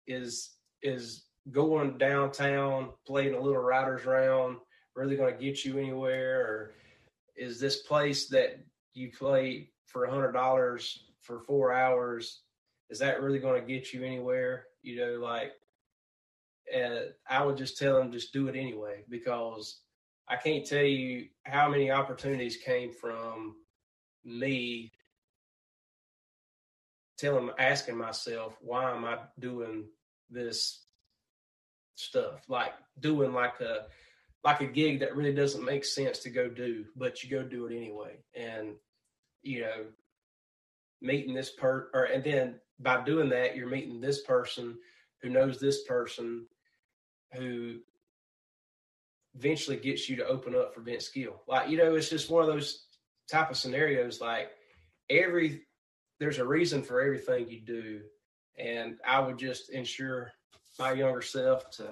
[0.08, 4.58] is is going downtown playing a little writers round
[4.96, 6.72] really going to get you anywhere or
[7.36, 8.60] is this place that
[8.94, 12.42] you play for a hundred dollars for four hours
[12.90, 15.52] is that really going to get you anywhere you know like
[16.74, 19.82] and i would just tell them just do it anyway because
[20.30, 23.56] i can't tell you how many opportunities came from
[24.26, 24.92] me
[27.18, 29.86] telling asking myself why am i doing
[30.30, 30.86] this
[31.96, 33.86] stuff like doing like a
[34.44, 37.66] like a gig that really doesn't make sense to go do, but you go do
[37.66, 38.18] it anyway.
[38.34, 38.76] And
[39.44, 39.86] you know,
[41.02, 44.78] meeting this per or and then by doing that, you're meeting this person
[45.22, 46.46] who knows this person
[47.34, 47.80] who
[49.38, 51.42] eventually gets you to open up for Vince Gill.
[51.48, 52.86] Like, you know, it's just one of those
[53.30, 54.52] type of scenarios like
[55.10, 55.64] every
[56.20, 58.02] there's a reason for everything you do.
[58.58, 60.32] And I would just ensure
[60.80, 61.90] my younger self to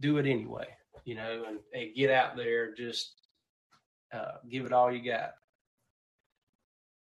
[0.00, 0.66] do it anyway
[1.04, 3.12] you know, and, and get out there, just
[4.12, 5.32] uh, give it all you got.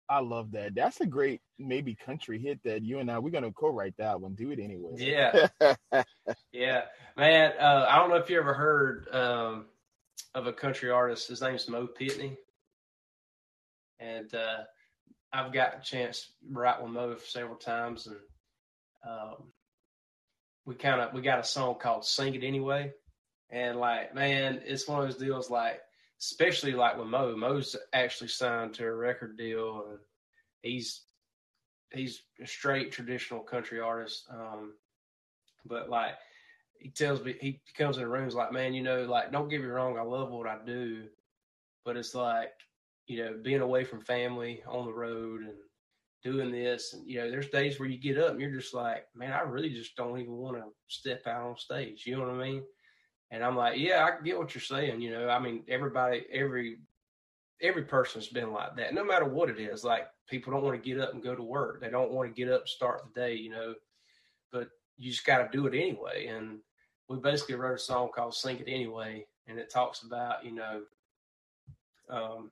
[0.09, 0.75] I love that.
[0.75, 4.35] That's a great maybe country hit that you and I we're gonna co-write that one.
[4.35, 4.91] Do it anyway.
[4.97, 5.47] Yeah,
[6.51, 6.81] yeah,
[7.15, 7.53] man.
[7.59, 9.65] Uh, I don't know if you ever heard um,
[10.33, 11.27] of a country artist.
[11.27, 12.37] His name's Mo Pitney,
[13.99, 14.63] and uh,
[15.31, 18.17] I've got a chance to write with Mo several times, and
[19.07, 19.51] um,
[20.65, 22.93] we kind of we got a song called "Sing It Anyway."
[23.49, 25.81] And like, man, it's one of those deals like,
[26.21, 27.35] especially like with Mo.
[27.35, 29.99] Mo's actually signed to a record deal, and
[30.61, 31.01] he's
[31.93, 34.25] he's a straight traditional country artist.
[34.31, 34.73] Um,
[35.65, 36.15] but like,
[36.79, 39.61] he tells me he comes in the rooms like, man, you know, like, don't get
[39.61, 41.03] me wrong, I love what I do,
[41.85, 42.53] but it's like,
[43.07, 45.53] you know, being away from family on the road and
[46.23, 49.05] doing this, and you know, there's days where you get up and you're just like,
[49.15, 52.03] man, I really just don't even want to step out on stage.
[52.05, 52.63] You know what I mean?
[53.31, 55.01] And I'm like, yeah, I get what you're saying.
[55.01, 56.77] You know, I mean, everybody, every
[57.61, 59.83] every person's been like that, no matter what it is.
[59.83, 61.81] Like people don't want to get up and go to work.
[61.81, 63.75] They don't want to get up, start the day, you know,
[64.51, 66.27] but you just got to do it anyway.
[66.27, 66.59] And
[67.07, 69.25] we basically wrote a song called Sing It Anyway.
[69.47, 70.81] And it talks about, you know,
[72.09, 72.51] um,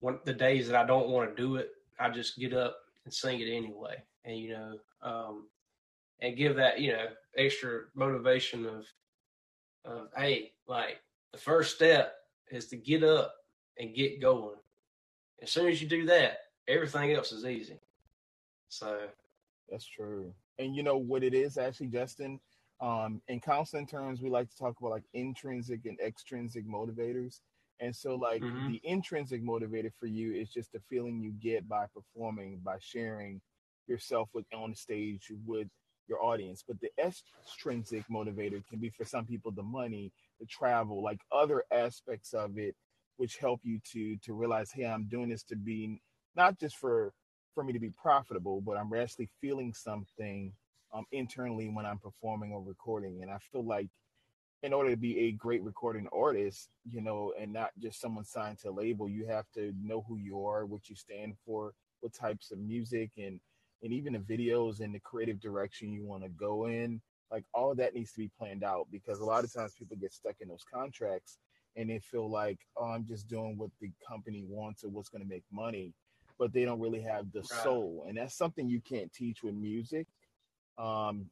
[0.00, 3.12] when the days that I don't want to do it, I just get up and
[3.12, 4.02] sing it anyway.
[4.24, 5.46] And, you know, um,
[6.20, 8.86] and give that, you know, extra motivation of,
[9.84, 11.00] of hey, like
[11.32, 12.14] the first step
[12.50, 13.34] is to get up
[13.78, 14.56] and get going.
[15.42, 17.80] As soon as you do that, everything else is easy.
[18.68, 18.98] So
[19.68, 20.32] that's true.
[20.58, 22.40] And you know what it is actually, Justin?
[22.80, 27.40] Um, in counseling terms, we like to talk about like intrinsic and extrinsic motivators.
[27.80, 28.72] And so, like, mm-hmm.
[28.72, 33.40] the intrinsic motivator for you is just the feeling you get by performing, by sharing
[33.88, 35.66] yourself with on stage with
[36.06, 36.62] your audience.
[36.66, 41.64] But the extrinsic motivator can be for some people the money, the travel, like other
[41.72, 42.76] aspects of it,
[43.16, 46.00] which help you to to realize, hey, I'm doing this to be
[46.36, 47.12] not just for
[47.54, 50.52] for me to be profitable, but I'm actually feeling something
[50.94, 53.22] um, internally when I'm performing or recording.
[53.22, 53.88] And I feel like
[54.62, 58.58] in order to be a great recording artist, you know, and not just someone signed
[58.60, 62.14] to a label, you have to know who you are, what you stand for, what
[62.14, 63.40] types of music and
[63.82, 67.74] and even the videos and the creative direction you want to go in like all
[67.74, 70.48] that needs to be planned out because a lot of times people get stuck in
[70.48, 71.38] those contracts
[71.76, 75.22] and they feel like oh i'm just doing what the company wants or what's going
[75.22, 75.92] to make money
[76.38, 77.62] but they don't really have the right.
[77.62, 78.04] soul.
[78.08, 80.08] And that's something you can't teach with music.
[80.76, 81.26] Um,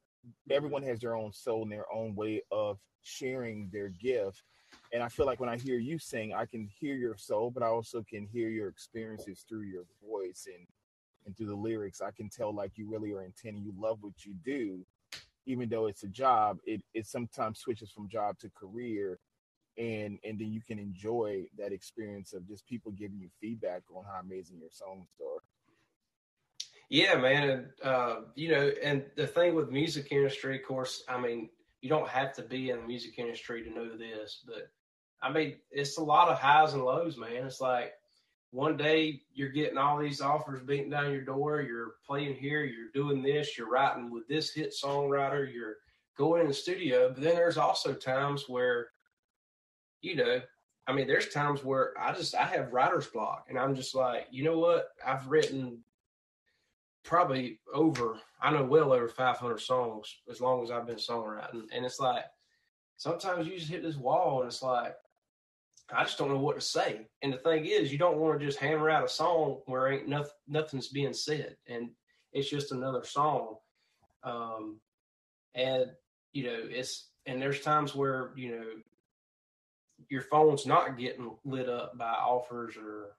[0.50, 4.44] everyone has their own soul and their own way of sharing their gift.
[4.92, 7.62] And i feel like when i hear you sing i can hear your soul but
[7.62, 10.66] i also can hear your experiences through your voice and
[11.26, 14.24] and through the lyrics, I can tell like you really are intending you love what
[14.24, 14.84] you do,
[15.46, 16.58] even though it's a job.
[16.64, 19.18] It it sometimes switches from job to career,
[19.80, 24.04] and and then you can enjoy that experience of just people giving you feedback on
[24.04, 25.42] how amazing your songs are.
[26.90, 31.18] Yeah, man, and uh, you know, and the thing with music industry, of course, I
[31.20, 31.48] mean,
[31.80, 34.70] you don't have to be in the music industry to know this, but
[35.22, 37.46] I mean, it's a lot of highs and lows, man.
[37.46, 37.92] It's like
[38.50, 41.60] one day you're getting all these offers beating down your door.
[41.60, 45.76] You're playing here, you're doing this, you're writing with this hit songwriter, you're
[46.18, 47.12] going in the studio.
[47.14, 48.89] But then there's also times where,
[50.02, 50.40] you know,
[50.86, 54.26] I mean, there's times where I just I have writer's block, and I'm just like,
[54.30, 54.88] you know what?
[55.06, 55.84] I've written
[57.04, 61.64] probably over, I know well over 500 songs as long as I've been songwriting.
[61.72, 62.24] And it's like,
[62.96, 64.94] sometimes you just hit this wall and it's like,
[65.92, 67.06] I just don't know what to say.
[67.22, 70.08] And the thing is, you don't want to just hammer out a song where ain't
[70.08, 71.56] nothing, nothing's being said.
[71.66, 71.90] And
[72.32, 73.56] it's just another song.
[74.22, 74.80] Um,
[75.54, 75.86] and,
[76.32, 78.64] you know, it's, and there's times where, you know,
[80.10, 83.16] your phone's not getting lit up by offers or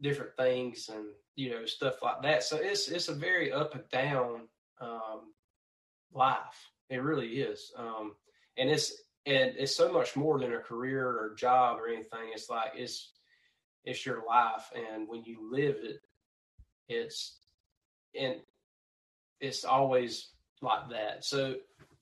[0.00, 2.42] different things and you know stuff like that.
[2.44, 4.48] So it's it's a very up and down
[4.80, 5.32] um,
[6.14, 6.70] life.
[6.88, 8.14] It really is, um,
[8.56, 8.92] and it's
[9.26, 12.30] and it's so much more than a career or job or anything.
[12.32, 13.12] It's like it's
[13.84, 16.00] it's your life, and when you live it,
[16.88, 17.36] it's
[18.18, 18.36] and
[19.40, 20.30] it's always
[20.62, 21.24] like that.
[21.24, 21.56] So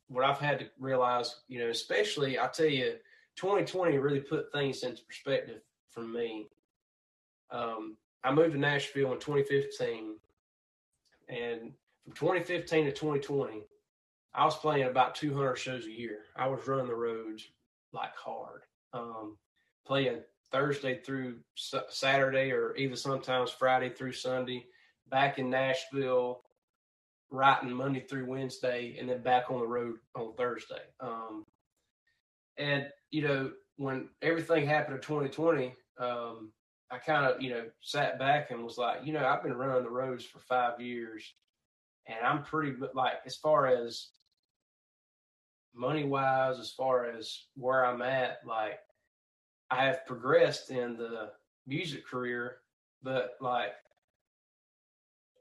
[0.08, 2.94] what I've had to realize, you know, especially I tell you,
[3.36, 6.48] 2020 really put things into perspective for me.
[7.50, 10.16] Um, I moved to Nashville in 2015,
[11.28, 11.72] and
[12.04, 13.62] from 2015 to 2020,
[14.34, 16.20] I was playing about 200 shows a year.
[16.36, 17.44] I was running the roads
[17.92, 19.36] like hard, um,
[19.86, 20.20] playing
[20.50, 21.38] Thursday through
[21.88, 24.66] Saturday, or even sometimes Friday through Sunday.
[25.08, 26.42] Back in Nashville,
[27.30, 30.82] writing Monday through Wednesday, and then back on the road on Thursday.
[31.00, 31.44] Um,
[32.58, 36.52] and you know, when everything happened in 2020, um,
[36.90, 39.82] I kind of, you know, sat back and was like, you know, I've been running
[39.82, 41.34] the roads for five years,
[42.06, 44.08] and I'm pretty like as far as
[45.74, 48.78] money wise, as far as where I'm at, like
[49.70, 51.30] I have progressed in the
[51.66, 52.58] music career,
[53.02, 53.74] but like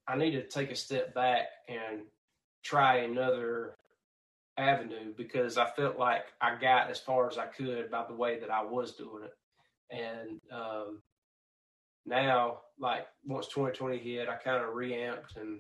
[0.08, 2.02] I need to take a step back and
[2.64, 3.76] try another
[4.58, 8.40] avenue because I felt like I got as far as I could by the way
[8.40, 9.34] that I was doing it.
[9.92, 11.02] And um,
[12.06, 15.60] now, like once 2020 hit, I kind of reamped and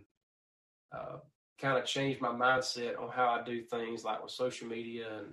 [0.96, 1.18] uh,
[1.60, 5.28] kind of changed my mindset on how I do things, like with social media and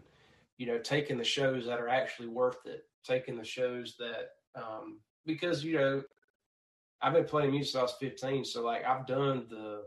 [0.59, 5.01] you know taking the shows that are actually worth it, taking the shows that um,
[5.27, 6.03] because you know
[7.01, 9.83] I've been playing music since I was 15, so like I've done the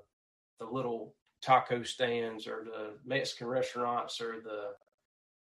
[0.59, 4.69] the little taco stands or the Mexican restaurants or the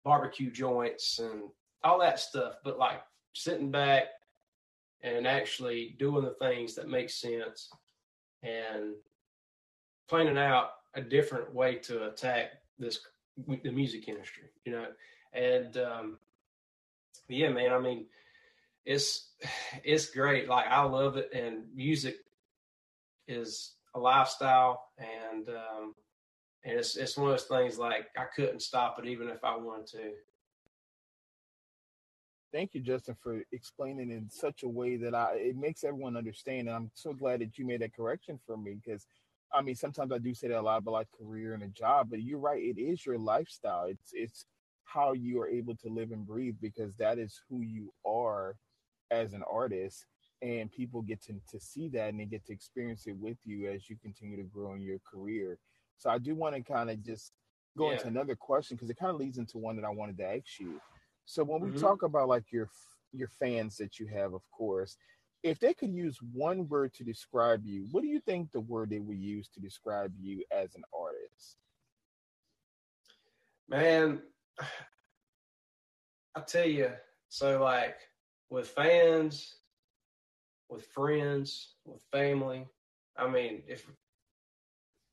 [0.03, 1.43] barbecue joints and
[1.83, 3.01] all that stuff, but like
[3.33, 4.05] sitting back
[5.03, 7.69] and actually doing the things that make sense
[8.41, 8.95] and
[10.09, 12.99] planning out a different way to attack this
[13.63, 14.87] the music industry you know?
[15.33, 16.17] And um
[17.29, 18.05] yeah man i mean
[18.85, 19.29] it's
[19.83, 20.49] it's great.
[20.49, 22.17] Like i love it and music
[23.27, 25.93] is a lifestyle and um
[26.63, 29.55] and it's it's one of those things like i couldn't stop it even if i
[29.55, 30.11] wanted to
[32.51, 36.67] thank you, Justin, for explaining in such a way that I it makes everyone understand.
[36.67, 39.05] And I'm so glad that you made that correction for me because
[39.53, 42.09] I mean sometimes I do say that a lot about like career and a job,
[42.09, 43.85] but you're right, it is your lifestyle.
[43.85, 44.45] It's it's
[44.83, 48.55] how you are able to live and breathe because that is who you are
[49.09, 50.05] as an artist
[50.41, 53.69] and people get to, to see that and they get to experience it with you
[53.69, 55.57] as you continue to grow in your career.
[55.97, 57.31] So I do want to kind of just
[57.77, 57.93] go yeah.
[57.93, 60.59] into another question because it kind of leads into one that I wanted to ask
[60.59, 60.81] you.
[61.25, 61.79] So when we mm-hmm.
[61.79, 62.69] talk about like your
[63.13, 64.97] your fans that you have, of course,
[65.43, 68.89] if they could use one word to describe you, what do you think the word
[68.89, 71.57] they would use to describe you as an artist?
[73.67, 74.21] Man,
[76.35, 76.91] I tell you,
[77.29, 77.97] so like
[78.49, 79.55] with fans,
[80.71, 82.65] with friends, with family,
[83.17, 83.85] I mean, if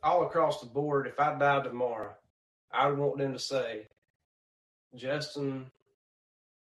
[0.03, 2.14] all across the board, if I died tomorrow,
[2.73, 3.88] I would want them to say,
[4.94, 5.66] Justin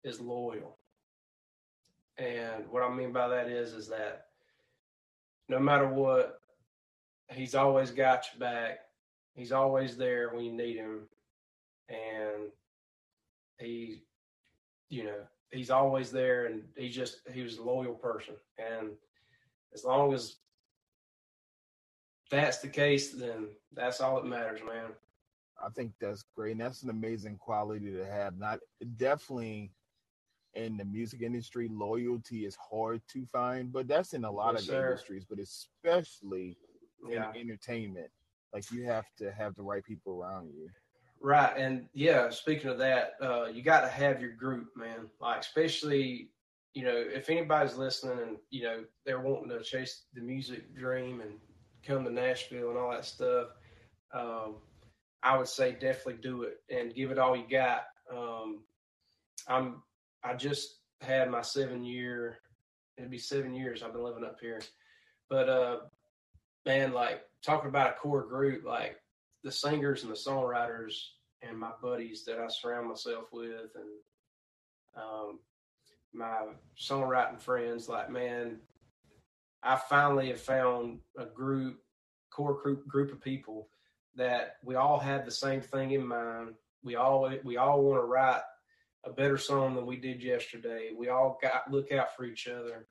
[0.05, 0.77] is loyal.
[2.19, 4.27] And what I mean by that is is that
[5.49, 6.41] no matter what,
[7.31, 8.81] he's always got your back.
[9.35, 11.09] He's always there when you need him.
[11.89, 12.51] And
[13.59, 14.03] he
[14.93, 18.35] you know, he's always there and he just he was a loyal person.
[18.59, 18.91] And
[19.75, 20.37] as long as
[22.31, 24.91] that's the case, then that's all that matters, man.
[25.63, 26.53] I think that's great.
[26.53, 28.37] And that's an amazing quality to have.
[28.39, 28.59] Not
[28.97, 29.71] definitely
[30.55, 34.63] in the music industry, loyalty is hard to find, but that's in a lot yes,
[34.63, 34.91] of sir.
[34.91, 36.57] industries, but especially
[37.09, 37.31] yeah.
[37.31, 38.11] in entertainment.
[38.53, 40.69] Like you have to have the right people around you.
[41.23, 41.57] Right.
[41.57, 45.09] And yeah, speaking of that, uh, you got to have your group, man.
[45.21, 46.31] Like, especially,
[46.75, 51.21] you know, if anybody's listening and, you know, they're wanting to chase the music dream
[51.21, 51.35] and
[51.87, 53.49] come to Nashville and all that stuff,
[54.13, 54.57] um,
[55.23, 57.85] I would say definitely do it and give it all you got.
[58.13, 58.65] Um,
[59.47, 59.83] I'm
[60.25, 62.39] I just had my seven year.
[62.99, 64.61] It'd be seven years I've been living up here,
[65.31, 65.77] but uh,
[66.67, 68.97] man, like talking about a core group, like
[69.43, 70.95] the singers and the songwriters
[71.43, 73.91] and my buddies that I surround myself with, and
[74.97, 75.39] um,
[76.13, 76.43] my
[76.79, 78.59] songwriting friends, like man,
[79.63, 81.81] I finally have found a group,
[82.31, 83.69] core group group of people
[84.17, 86.55] that we all have the same thing in mind.
[86.85, 88.43] We all we all want to write
[89.05, 90.91] a better song than we did yesterday.
[90.97, 92.87] We all got look out for each other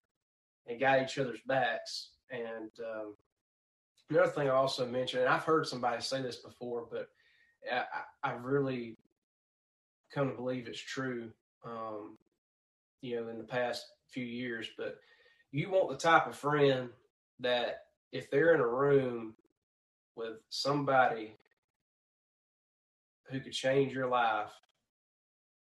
[0.68, 2.10] and got each other's backs.
[2.30, 3.16] And um,
[4.12, 7.09] another thing I also mentioned, and I've heard somebody say this before, but
[7.72, 7.84] I,
[8.24, 8.97] I really
[10.14, 11.30] come to believe it's true.
[11.64, 12.18] Um,
[13.01, 14.99] you know, in the past few years, but
[15.51, 16.89] you want the type of friend
[17.39, 19.34] that if they're in a room
[20.16, 21.36] with somebody
[23.30, 24.51] who could change your life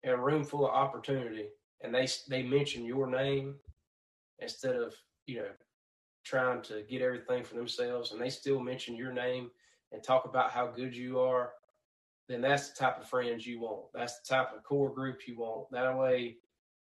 [0.03, 1.47] in a room full of opportunity
[1.81, 3.55] and they they mention your name
[4.39, 4.93] instead of
[5.25, 5.49] you know
[6.27, 9.49] trying to get everything for themselves and they still mention your name
[9.91, 11.51] and talk about how good you are
[12.27, 15.37] then that's the type of friends you want that's the type of core group you
[15.37, 16.35] want that way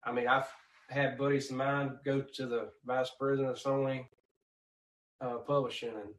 [0.04, 0.48] i mean i've
[0.90, 4.06] had buddies of mine go to the vice president of sony
[5.22, 6.14] uh, publishing and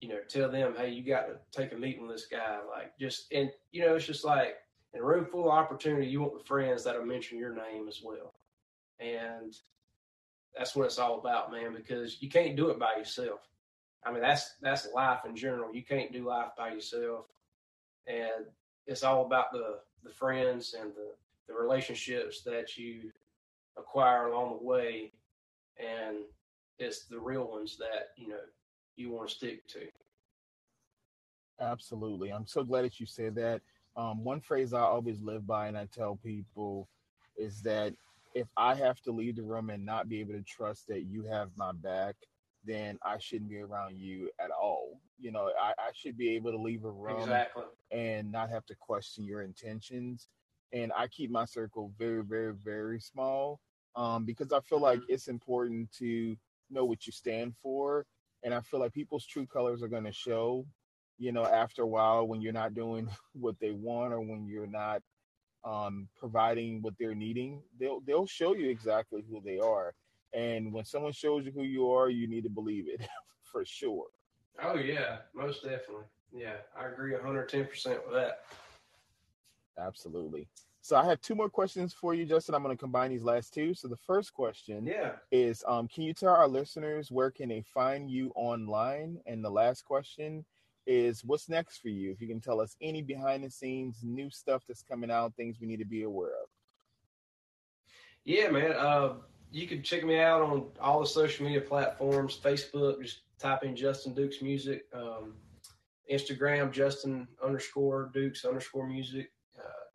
[0.00, 2.92] you know tell them hey you got to take a meeting with this guy like
[2.98, 4.56] just and you know it's just like
[4.96, 8.00] in a room full of opportunity, you want the friends that'll mention your name as
[8.02, 8.34] well.
[8.98, 9.54] And
[10.56, 13.40] that's what it's all about, man, because you can't do it by yourself.
[14.04, 15.74] I mean, that's that's life in general.
[15.74, 17.26] You can't do life by yourself.
[18.06, 18.46] And
[18.86, 21.12] it's all about the the friends and the,
[21.48, 23.10] the relationships that you
[23.76, 25.12] acquire along the way.
[25.78, 26.18] And
[26.78, 28.36] it's the real ones that, you know,
[28.96, 29.80] you want to stick to.
[31.60, 32.32] Absolutely.
[32.32, 33.60] I'm so glad that you said that
[33.96, 36.88] um, one phrase I always live by and I tell people
[37.36, 37.94] is that
[38.36, 41.24] if I have to leave the room and not be able to trust that you
[41.24, 42.14] have my back,
[42.64, 45.00] then I shouldn't be around you at all.
[45.18, 47.64] You know, I, I should be able to leave a room exactly.
[47.90, 50.28] and not have to question your intentions.
[50.72, 53.58] And I keep my circle very, very, very small
[53.94, 55.14] um, because I feel like mm-hmm.
[55.14, 56.36] it's important to
[56.70, 58.04] know what you stand for.
[58.42, 60.66] And I feel like people's true colors are going to show
[61.18, 64.66] you know, after a while when you're not doing what they want or when you're
[64.66, 65.02] not
[65.66, 69.92] um, providing what they're needing, they'll they'll show you exactly who they are.
[70.32, 73.06] And when someone shows you who you are, you need to believe it
[73.42, 74.06] for sure.
[74.62, 76.04] Oh yeah, most definitely.
[76.32, 78.40] Yeah, I agree 110% with that.
[79.78, 80.48] Absolutely.
[80.80, 82.54] So I have two more questions for you, Justin.
[82.54, 83.74] I'm going to combine these last two.
[83.74, 85.12] So the first question yeah.
[85.32, 89.18] is um, can you tell our listeners where can they find you online?
[89.26, 90.44] And the last question
[90.86, 92.10] is what's next for you?
[92.10, 95.56] If you can tell us any behind the scenes new stuff that's coming out, things
[95.60, 96.48] we need to be aware of.
[98.24, 98.72] Yeah, man.
[98.72, 99.14] Uh,
[99.52, 102.38] you can check me out on all the social media platforms.
[102.42, 104.86] Facebook, just type in Justin Dukes Music.
[104.92, 105.34] Um,
[106.12, 109.30] Instagram, Justin underscore Dukes underscore Music.
[109.58, 109.86] Uh,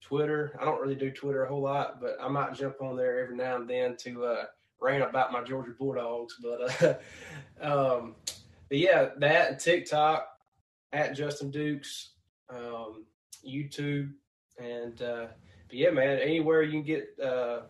[0.00, 3.22] Twitter, I don't really do Twitter a whole lot, but I might jump on there
[3.22, 4.44] every now and then to uh,
[4.80, 6.36] rant about my Georgia Bulldogs.
[6.42, 7.00] But
[7.62, 8.16] uh, um,
[8.68, 10.26] but yeah, that TikTok
[10.92, 12.12] at Justin Dukes,
[12.48, 13.04] um,
[13.46, 14.12] YouTube,
[14.58, 15.26] and uh,
[15.68, 17.62] but yeah, man, anywhere you can get uh,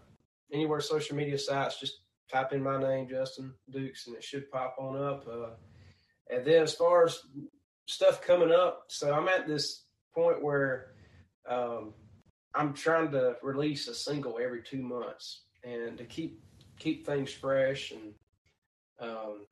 [0.53, 4.76] anywhere social media sites, just type in my name, Justin Dukes, and it should pop
[4.78, 5.26] on up.
[5.26, 5.51] Uh,
[6.30, 7.18] and then as far as
[7.86, 9.84] stuff coming up, so I'm at this
[10.14, 10.92] point where
[11.49, 11.92] um,
[12.55, 16.40] I'm trying to release a single every two months, and to keep
[16.78, 18.14] keep things fresh and
[19.01, 19.47] um,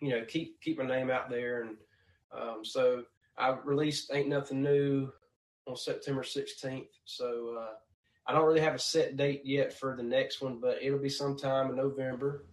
[0.00, 1.62] you know, keep keep my name out there.
[1.62, 1.76] And
[2.32, 3.04] um, so
[3.38, 5.10] I released Ain't Nothing New
[5.66, 6.88] on September 16th.
[7.04, 7.74] So uh,
[8.26, 11.08] I don't really have a set date yet for the next one, but it'll be
[11.08, 12.44] sometime in November.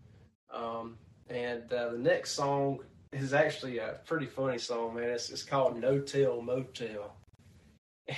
[0.54, 0.98] Um,
[1.30, 2.80] and uh, the next song
[3.12, 5.10] is actually a pretty funny song, man.
[5.10, 7.16] It's, it's called No Tell Motel.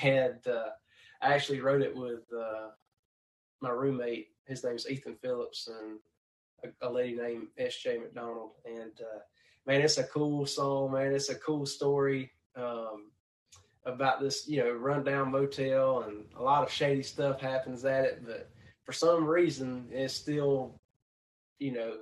[0.03, 0.69] And uh,
[1.21, 2.69] I actually wrote it with uh,
[3.61, 4.27] my roommate.
[4.45, 5.99] His name's Ethan Phillips, and
[6.63, 7.97] a, a lady named S.J.
[7.99, 8.51] McDonald.
[8.65, 9.19] And uh,
[9.65, 11.13] man, it's a cool song, man.
[11.13, 13.11] It's a cool story um,
[13.85, 18.23] about this, you know, rundown motel, and a lot of shady stuff happens at it.
[18.25, 18.49] But
[18.83, 20.79] for some reason, it's still,
[21.59, 21.93] you know,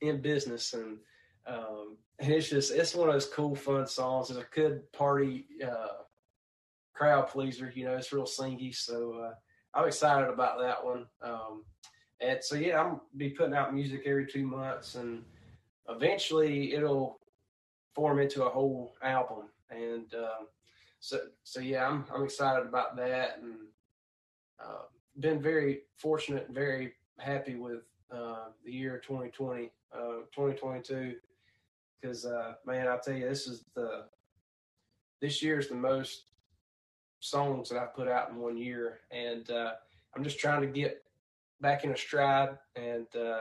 [0.00, 0.98] in business, and
[1.46, 4.30] um, and it's just it's one of those cool, fun songs.
[4.30, 6.02] It's a good party uh,
[6.94, 7.72] crowd pleaser.
[7.74, 9.34] You know, it's real singy, so uh,
[9.74, 11.06] I'm excited about that one.
[11.22, 11.64] Um,
[12.20, 15.22] and so yeah, I'm be putting out music every two months, and
[15.88, 17.20] eventually it'll
[17.94, 19.44] form into a whole album.
[19.70, 20.46] And um,
[21.00, 23.54] so so yeah, I'm I'm excited about that, and
[24.60, 24.82] uh,
[25.20, 29.98] been very fortunate, and very happy with uh, the year 2020, uh,
[30.34, 31.14] 2022.
[32.00, 34.06] Because uh, man, I tell you, this is the
[35.20, 36.24] this year is the most
[37.20, 39.72] songs that I've put out in one year, and uh,
[40.16, 41.02] I'm just trying to get
[41.60, 43.40] back in a stride and uh,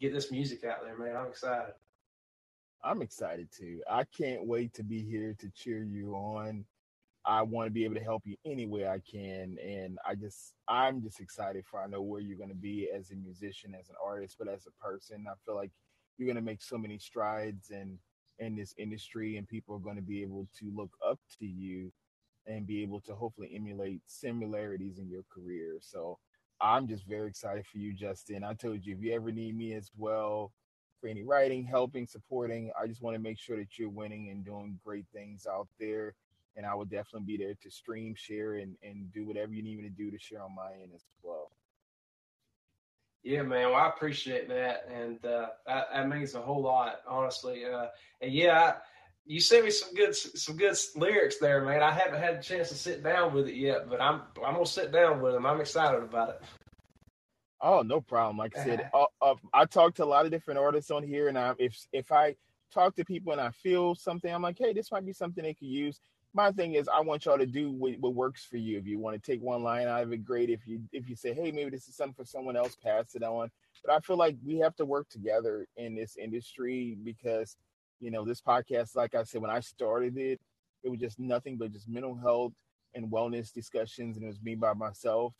[0.00, 1.16] get this music out there, man.
[1.16, 1.74] I'm excited.
[2.82, 3.80] I'm excited too.
[3.90, 6.64] I can't wait to be here to cheer you on.
[7.26, 9.58] I want to be able to help you any way I can.
[9.62, 13.10] And I just, I'm just excited for I know where you're going to be as
[13.10, 15.26] a musician, as an artist, but as a person.
[15.28, 15.70] I feel like
[16.16, 17.98] you're going to make so many strides in,
[18.38, 21.92] in this industry, and people are going to be able to look up to you
[22.46, 25.76] and be able to hopefully emulate similarities in your career.
[25.80, 26.18] So
[26.60, 28.44] I'm just very excited for you, Justin.
[28.44, 30.52] I told you, if you ever need me as well
[31.00, 34.44] for any writing, helping, supporting, I just want to make sure that you're winning and
[34.44, 36.14] doing great things out there
[36.56, 39.78] and I will definitely be there to stream, share, and and do whatever you need
[39.78, 41.50] me to do to share on my end as well.
[43.22, 43.70] Yeah, man.
[43.70, 47.64] Well, I appreciate that, and uh, that, that means a whole lot, honestly.
[47.64, 47.86] Uh,
[48.20, 48.76] and yeah,
[49.26, 51.82] you sent me some good some good lyrics there, man.
[51.82, 54.66] I haven't had a chance to sit down with it yet, but I'm I'm gonna
[54.66, 55.46] sit down with them.
[55.46, 56.42] I'm excited about it.
[57.62, 58.38] Oh, no problem.
[58.38, 61.28] Like I said, uh, uh, I talked to a lot of different artists on here,
[61.28, 62.34] and I, if if I
[62.72, 65.54] talk to people and I feel something, I'm like, hey, this might be something they
[65.54, 66.00] could use
[66.32, 68.78] my thing is I want y'all to do what, what, works for you.
[68.78, 70.50] If you want to take one line out of it, great.
[70.50, 73.22] If you if you say, hey, maybe this is something for someone else, pass it
[73.22, 73.50] on.
[73.84, 77.56] But I feel like we have to work together in this industry because,
[78.00, 80.40] you know, this podcast, like I said, when I started it,
[80.82, 82.54] it was just nothing but just mental health
[82.94, 85.34] and wellness discussions, and it was me by myself.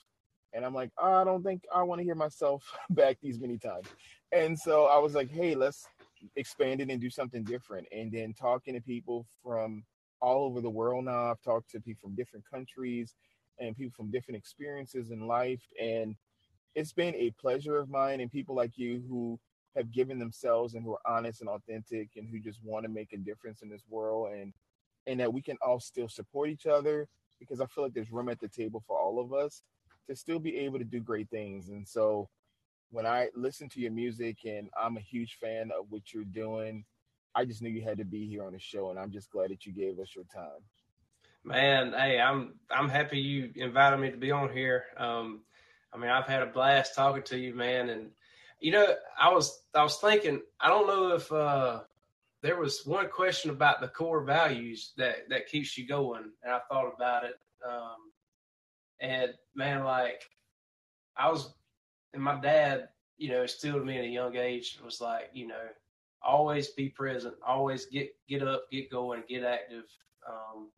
[0.52, 3.58] And I'm like, oh, I don't think I want to hear myself back these many
[3.58, 3.86] times.
[4.32, 5.86] And so I was like, hey, let's
[6.36, 7.86] expand it and do something different.
[7.92, 9.84] And then talking to people from
[10.20, 11.30] all over the world now.
[11.30, 13.14] I've talked to people from different countries
[13.58, 15.62] and people from different experiences in life.
[15.80, 16.16] And
[16.74, 19.38] it's been a pleasure of mine and people like you who
[19.76, 23.12] have given themselves and who are honest and authentic and who just want to make
[23.12, 24.52] a difference in this world and
[25.06, 27.08] and that we can all still support each other
[27.38, 29.62] because I feel like there's room at the table for all of us
[30.08, 31.68] to still be able to do great things.
[31.70, 32.28] And so
[32.90, 36.84] when I listen to your music and I'm a huge fan of what you're doing
[37.34, 39.50] I just knew you had to be here on the show, and I'm just glad
[39.50, 40.62] that you gave us your time.
[41.44, 44.84] Man, hey, I'm I'm happy you invited me to be on here.
[44.96, 45.42] Um,
[45.92, 48.10] I mean, I've had a blast talking to you, man, and
[48.60, 51.80] you know, I was I was thinking, I don't know if uh,
[52.42, 56.60] there was one question about the core values that that keeps you going, and I
[56.70, 58.12] thought about it, um,
[59.00, 60.22] and man, like
[61.16, 61.54] I was,
[62.12, 65.66] and my dad, you know, instilled me at a young age was like, you know,
[66.22, 69.84] always be present, always get get up, get going, get active,
[70.28, 70.70] um,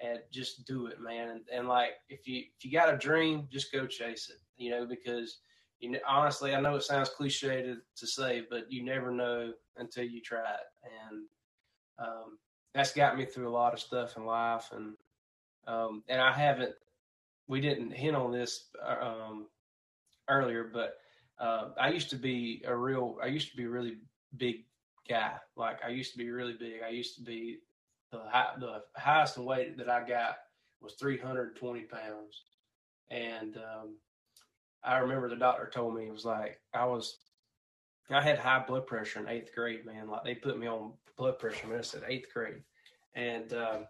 [0.00, 1.28] and just do it, man.
[1.30, 4.70] And, and like if you if you got a dream, just go chase it, you
[4.70, 5.38] know, because
[5.82, 9.52] you know honestly, I know it sounds cliche to, to say, but you never know
[9.76, 11.24] until you try it, and
[11.98, 12.38] um,
[12.72, 14.94] that's got me through a lot of stuff in life, and
[15.66, 16.72] um, and I haven't.
[17.48, 19.48] We didn't hint on this uh, um,
[20.30, 20.94] earlier, but
[21.40, 23.18] uh, I used to be a real.
[23.20, 23.96] I used to be a really
[24.36, 24.64] big
[25.08, 25.32] guy.
[25.56, 26.82] Like I used to be really big.
[26.86, 27.58] I used to be
[28.12, 30.36] the high, the highest weight that I got
[30.80, 32.42] was 320 pounds,
[33.10, 33.96] and um,
[34.84, 37.18] I remember the doctor told me it was like I was.
[38.10, 40.08] I had high blood pressure in eighth grade, man.
[40.08, 42.62] Like they put me on blood pressure medicine eighth grade,
[43.14, 43.86] and um,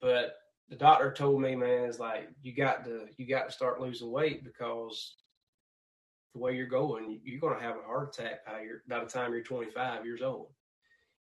[0.00, 0.36] but
[0.68, 4.10] the doctor told me, man, is like you got to you got to start losing
[4.10, 5.14] weight because
[6.34, 9.10] the way you're going, you're going to have a heart attack by, your, by the
[9.10, 10.48] time you're 25 years old.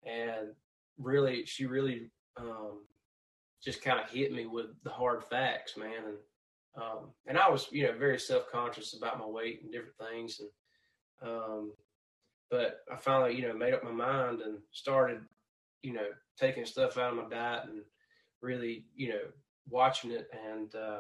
[0.04, 0.50] And
[0.98, 2.86] really, she really um,
[3.64, 6.06] just kind of hit me with the hard facts, man.
[6.08, 6.18] And
[6.78, 10.42] um, and I was, you know, very self conscious about my weight and different things.
[10.42, 11.72] And um,
[12.52, 15.22] but I finally, you know, made up my mind and started,
[15.82, 16.08] you know,
[16.38, 17.82] taking stuff out of my diet and
[18.42, 19.22] really, you know,
[19.70, 20.28] watching it.
[20.48, 21.00] And uh,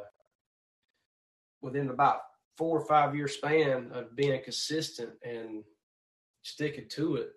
[1.62, 2.22] within about
[2.58, 5.64] four or five year span of being consistent and
[6.44, 7.30] sticking to it,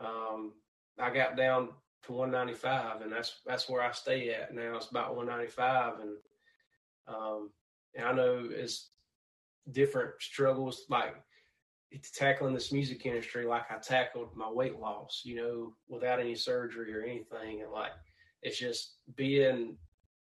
[0.00, 0.52] um,
[0.98, 1.68] I got down
[2.06, 4.76] to 195, and that's that's where I stay at now.
[4.76, 6.16] It's about 195, and
[7.08, 7.50] um,
[7.94, 8.90] and I know it's
[9.72, 11.14] different struggles like
[12.12, 16.94] tackling this music industry like I tackled my weight loss, you know, without any surgery
[16.94, 17.92] or anything, and like
[18.42, 19.76] it's just being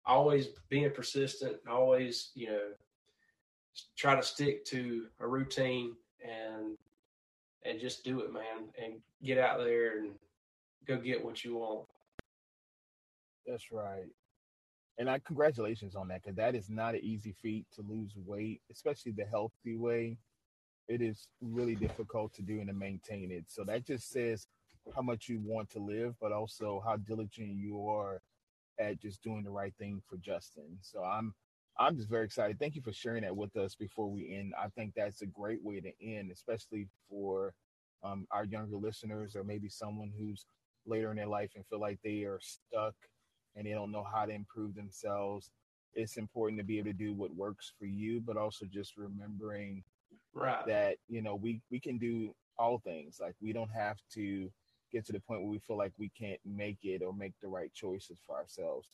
[0.06, 2.62] always being persistent, always you know
[3.96, 5.94] try to stick to a routine
[6.24, 6.78] and
[7.66, 8.94] and just do it, man, and
[9.24, 10.12] get out there and
[10.88, 11.86] go get what you want.
[13.46, 14.06] That's right.
[14.98, 18.62] And I congratulations on that because that is not an easy feat to lose weight,
[18.72, 20.18] especially the healthy way.
[20.88, 23.46] it is really difficult to do and to maintain it.
[23.48, 24.48] So that just says
[24.96, 28.22] how much you want to live, but also how diligent you are
[28.80, 30.78] at just doing the right thing for Justin.
[30.82, 31.34] So I'm
[31.80, 32.60] I'm just very excited.
[32.60, 34.54] Thank you for sharing that with us before we end.
[34.62, 37.54] I think that's a great way to end, especially for
[38.04, 40.46] um, our younger listeners or maybe someone who's
[40.88, 42.96] later in their life and feel like they are stuck
[43.58, 45.52] and they don't know how to improve themselves.
[45.94, 49.84] It's important to be able to do what works for you, but also just remembering
[50.34, 50.66] right.
[50.68, 53.20] that you know we we can do all things.
[53.20, 54.50] Like we don't have to
[54.92, 57.48] get to the point where we feel like we can't make it or make the
[57.48, 58.90] right choices for ourselves.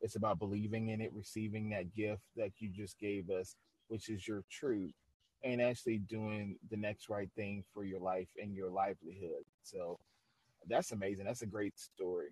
[0.00, 3.54] It's about believing in it, receiving that gift that you just gave us,
[3.88, 4.92] which is your truth,
[5.44, 9.44] and actually doing the next right thing for your life and your livelihood.
[9.62, 9.98] So
[10.68, 11.24] that's amazing.
[11.24, 12.30] That's a great story.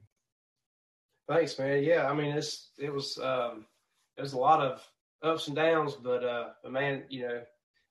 [1.29, 1.83] Thanks, man.
[1.83, 3.66] Yeah, I mean, it's it was um,
[4.16, 4.87] it was a lot of
[5.22, 7.43] ups and downs, but uh, but man, you know,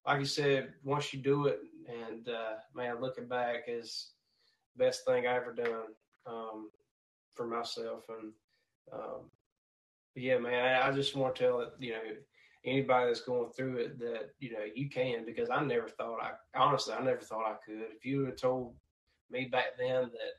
[0.05, 4.11] like you said, once you do it, and uh, man, looking back is
[4.77, 5.93] best thing I ever done
[6.27, 6.69] um,
[7.35, 8.31] for myself, and
[8.91, 9.31] um,
[10.15, 12.01] yeah, man, I, I just want to tell that you know
[12.65, 16.31] anybody that's going through it that you know you can because I never thought I
[16.55, 17.81] honestly I never thought I could.
[17.95, 18.75] If you would have told
[19.31, 20.33] me back then that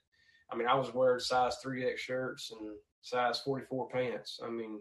[0.50, 2.70] I mean I was wearing size three X shirts and
[3.02, 4.40] size forty four pants.
[4.44, 4.80] I mean,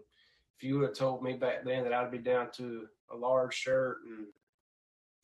[0.56, 3.54] if you would have told me back then that I'd be down to a large
[3.54, 4.26] shirt and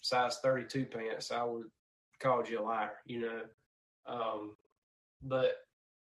[0.00, 1.66] size thirty two pants, I would
[2.20, 3.40] called you a liar, you know.
[4.06, 4.56] Um,
[5.22, 5.52] but,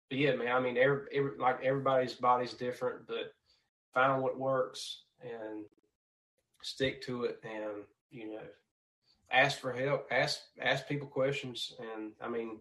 [0.09, 3.33] but yeah, man, I mean, every, every like everybody's body's different, but
[3.93, 5.65] find what works and
[6.61, 8.41] stick to it and you know
[9.31, 12.57] ask for help ask ask people questions and i mean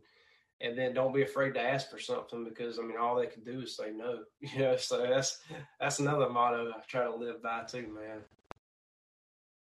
[0.60, 3.44] and then don't be afraid to ask for something because i mean all they can
[3.44, 5.40] do is say no you know so that's
[5.80, 8.20] that's another motto i try to live by too man.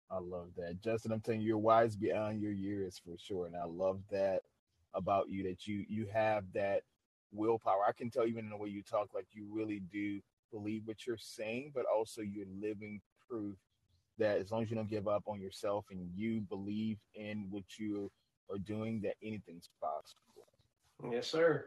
[0.09, 0.81] I love that.
[0.83, 4.43] Justin i'm telling you you're wise beyond your years for sure and i love that
[4.95, 6.83] about you that you you have that
[7.33, 7.83] willpower.
[7.87, 10.21] I can tell even in the way you talk like you really do
[10.53, 13.57] believe what you're saying but also you're living proof
[14.19, 17.65] that as long as you don't give up on yourself and you believe in what
[17.79, 18.11] you
[18.51, 20.26] are doing, that anything's possible.
[21.11, 21.67] Yes, sir.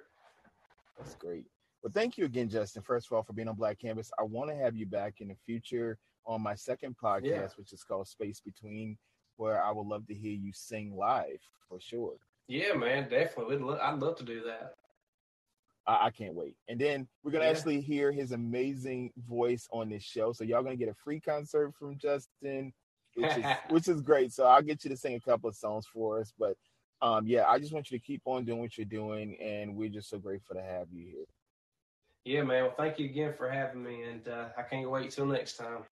[0.97, 1.45] That's great.
[1.83, 4.11] Well, thank you again, Justin, first of all, for being on Black Canvas.
[4.19, 7.47] I want to have you back in the future on my second podcast, yeah.
[7.55, 8.97] which is called Space Between,
[9.37, 12.15] where I would love to hear you sing live for sure.
[12.47, 13.57] Yeah, man, definitely.
[13.79, 14.73] I'd love to do that.
[15.87, 16.55] I, I can't wait.
[16.67, 17.51] And then we're gonna yeah.
[17.51, 20.33] actually hear his amazing voice on this show.
[20.33, 22.73] So y'all gonna get a free concert from Justin,
[23.15, 24.33] which is which is great.
[24.33, 26.33] So I'll get you to sing a couple of songs for us.
[26.37, 26.57] But
[27.01, 29.89] um, yeah, I just want you to keep on doing what you're doing, and we're
[29.89, 31.25] just so grateful to have you here.
[32.25, 32.63] Yeah, man.
[32.63, 35.83] Well, thank you again for having me, and uh, I can't wait till next time.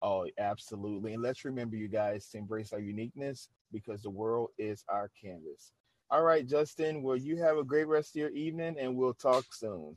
[0.00, 1.14] Oh, absolutely.
[1.14, 5.72] And let's remember, you guys, to embrace our uniqueness because the world is our canvas.
[6.10, 7.02] All right, Justin.
[7.02, 9.96] Well, you have a great rest of your evening, and we'll talk soon.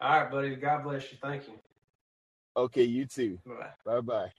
[0.00, 0.54] All right, buddy.
[0.54, 1.18] God bless you.
[1.20, 1.54] Thank you.
[2.56, 3.38] Okay, you too.
[3.84, 4.32] Bye bye.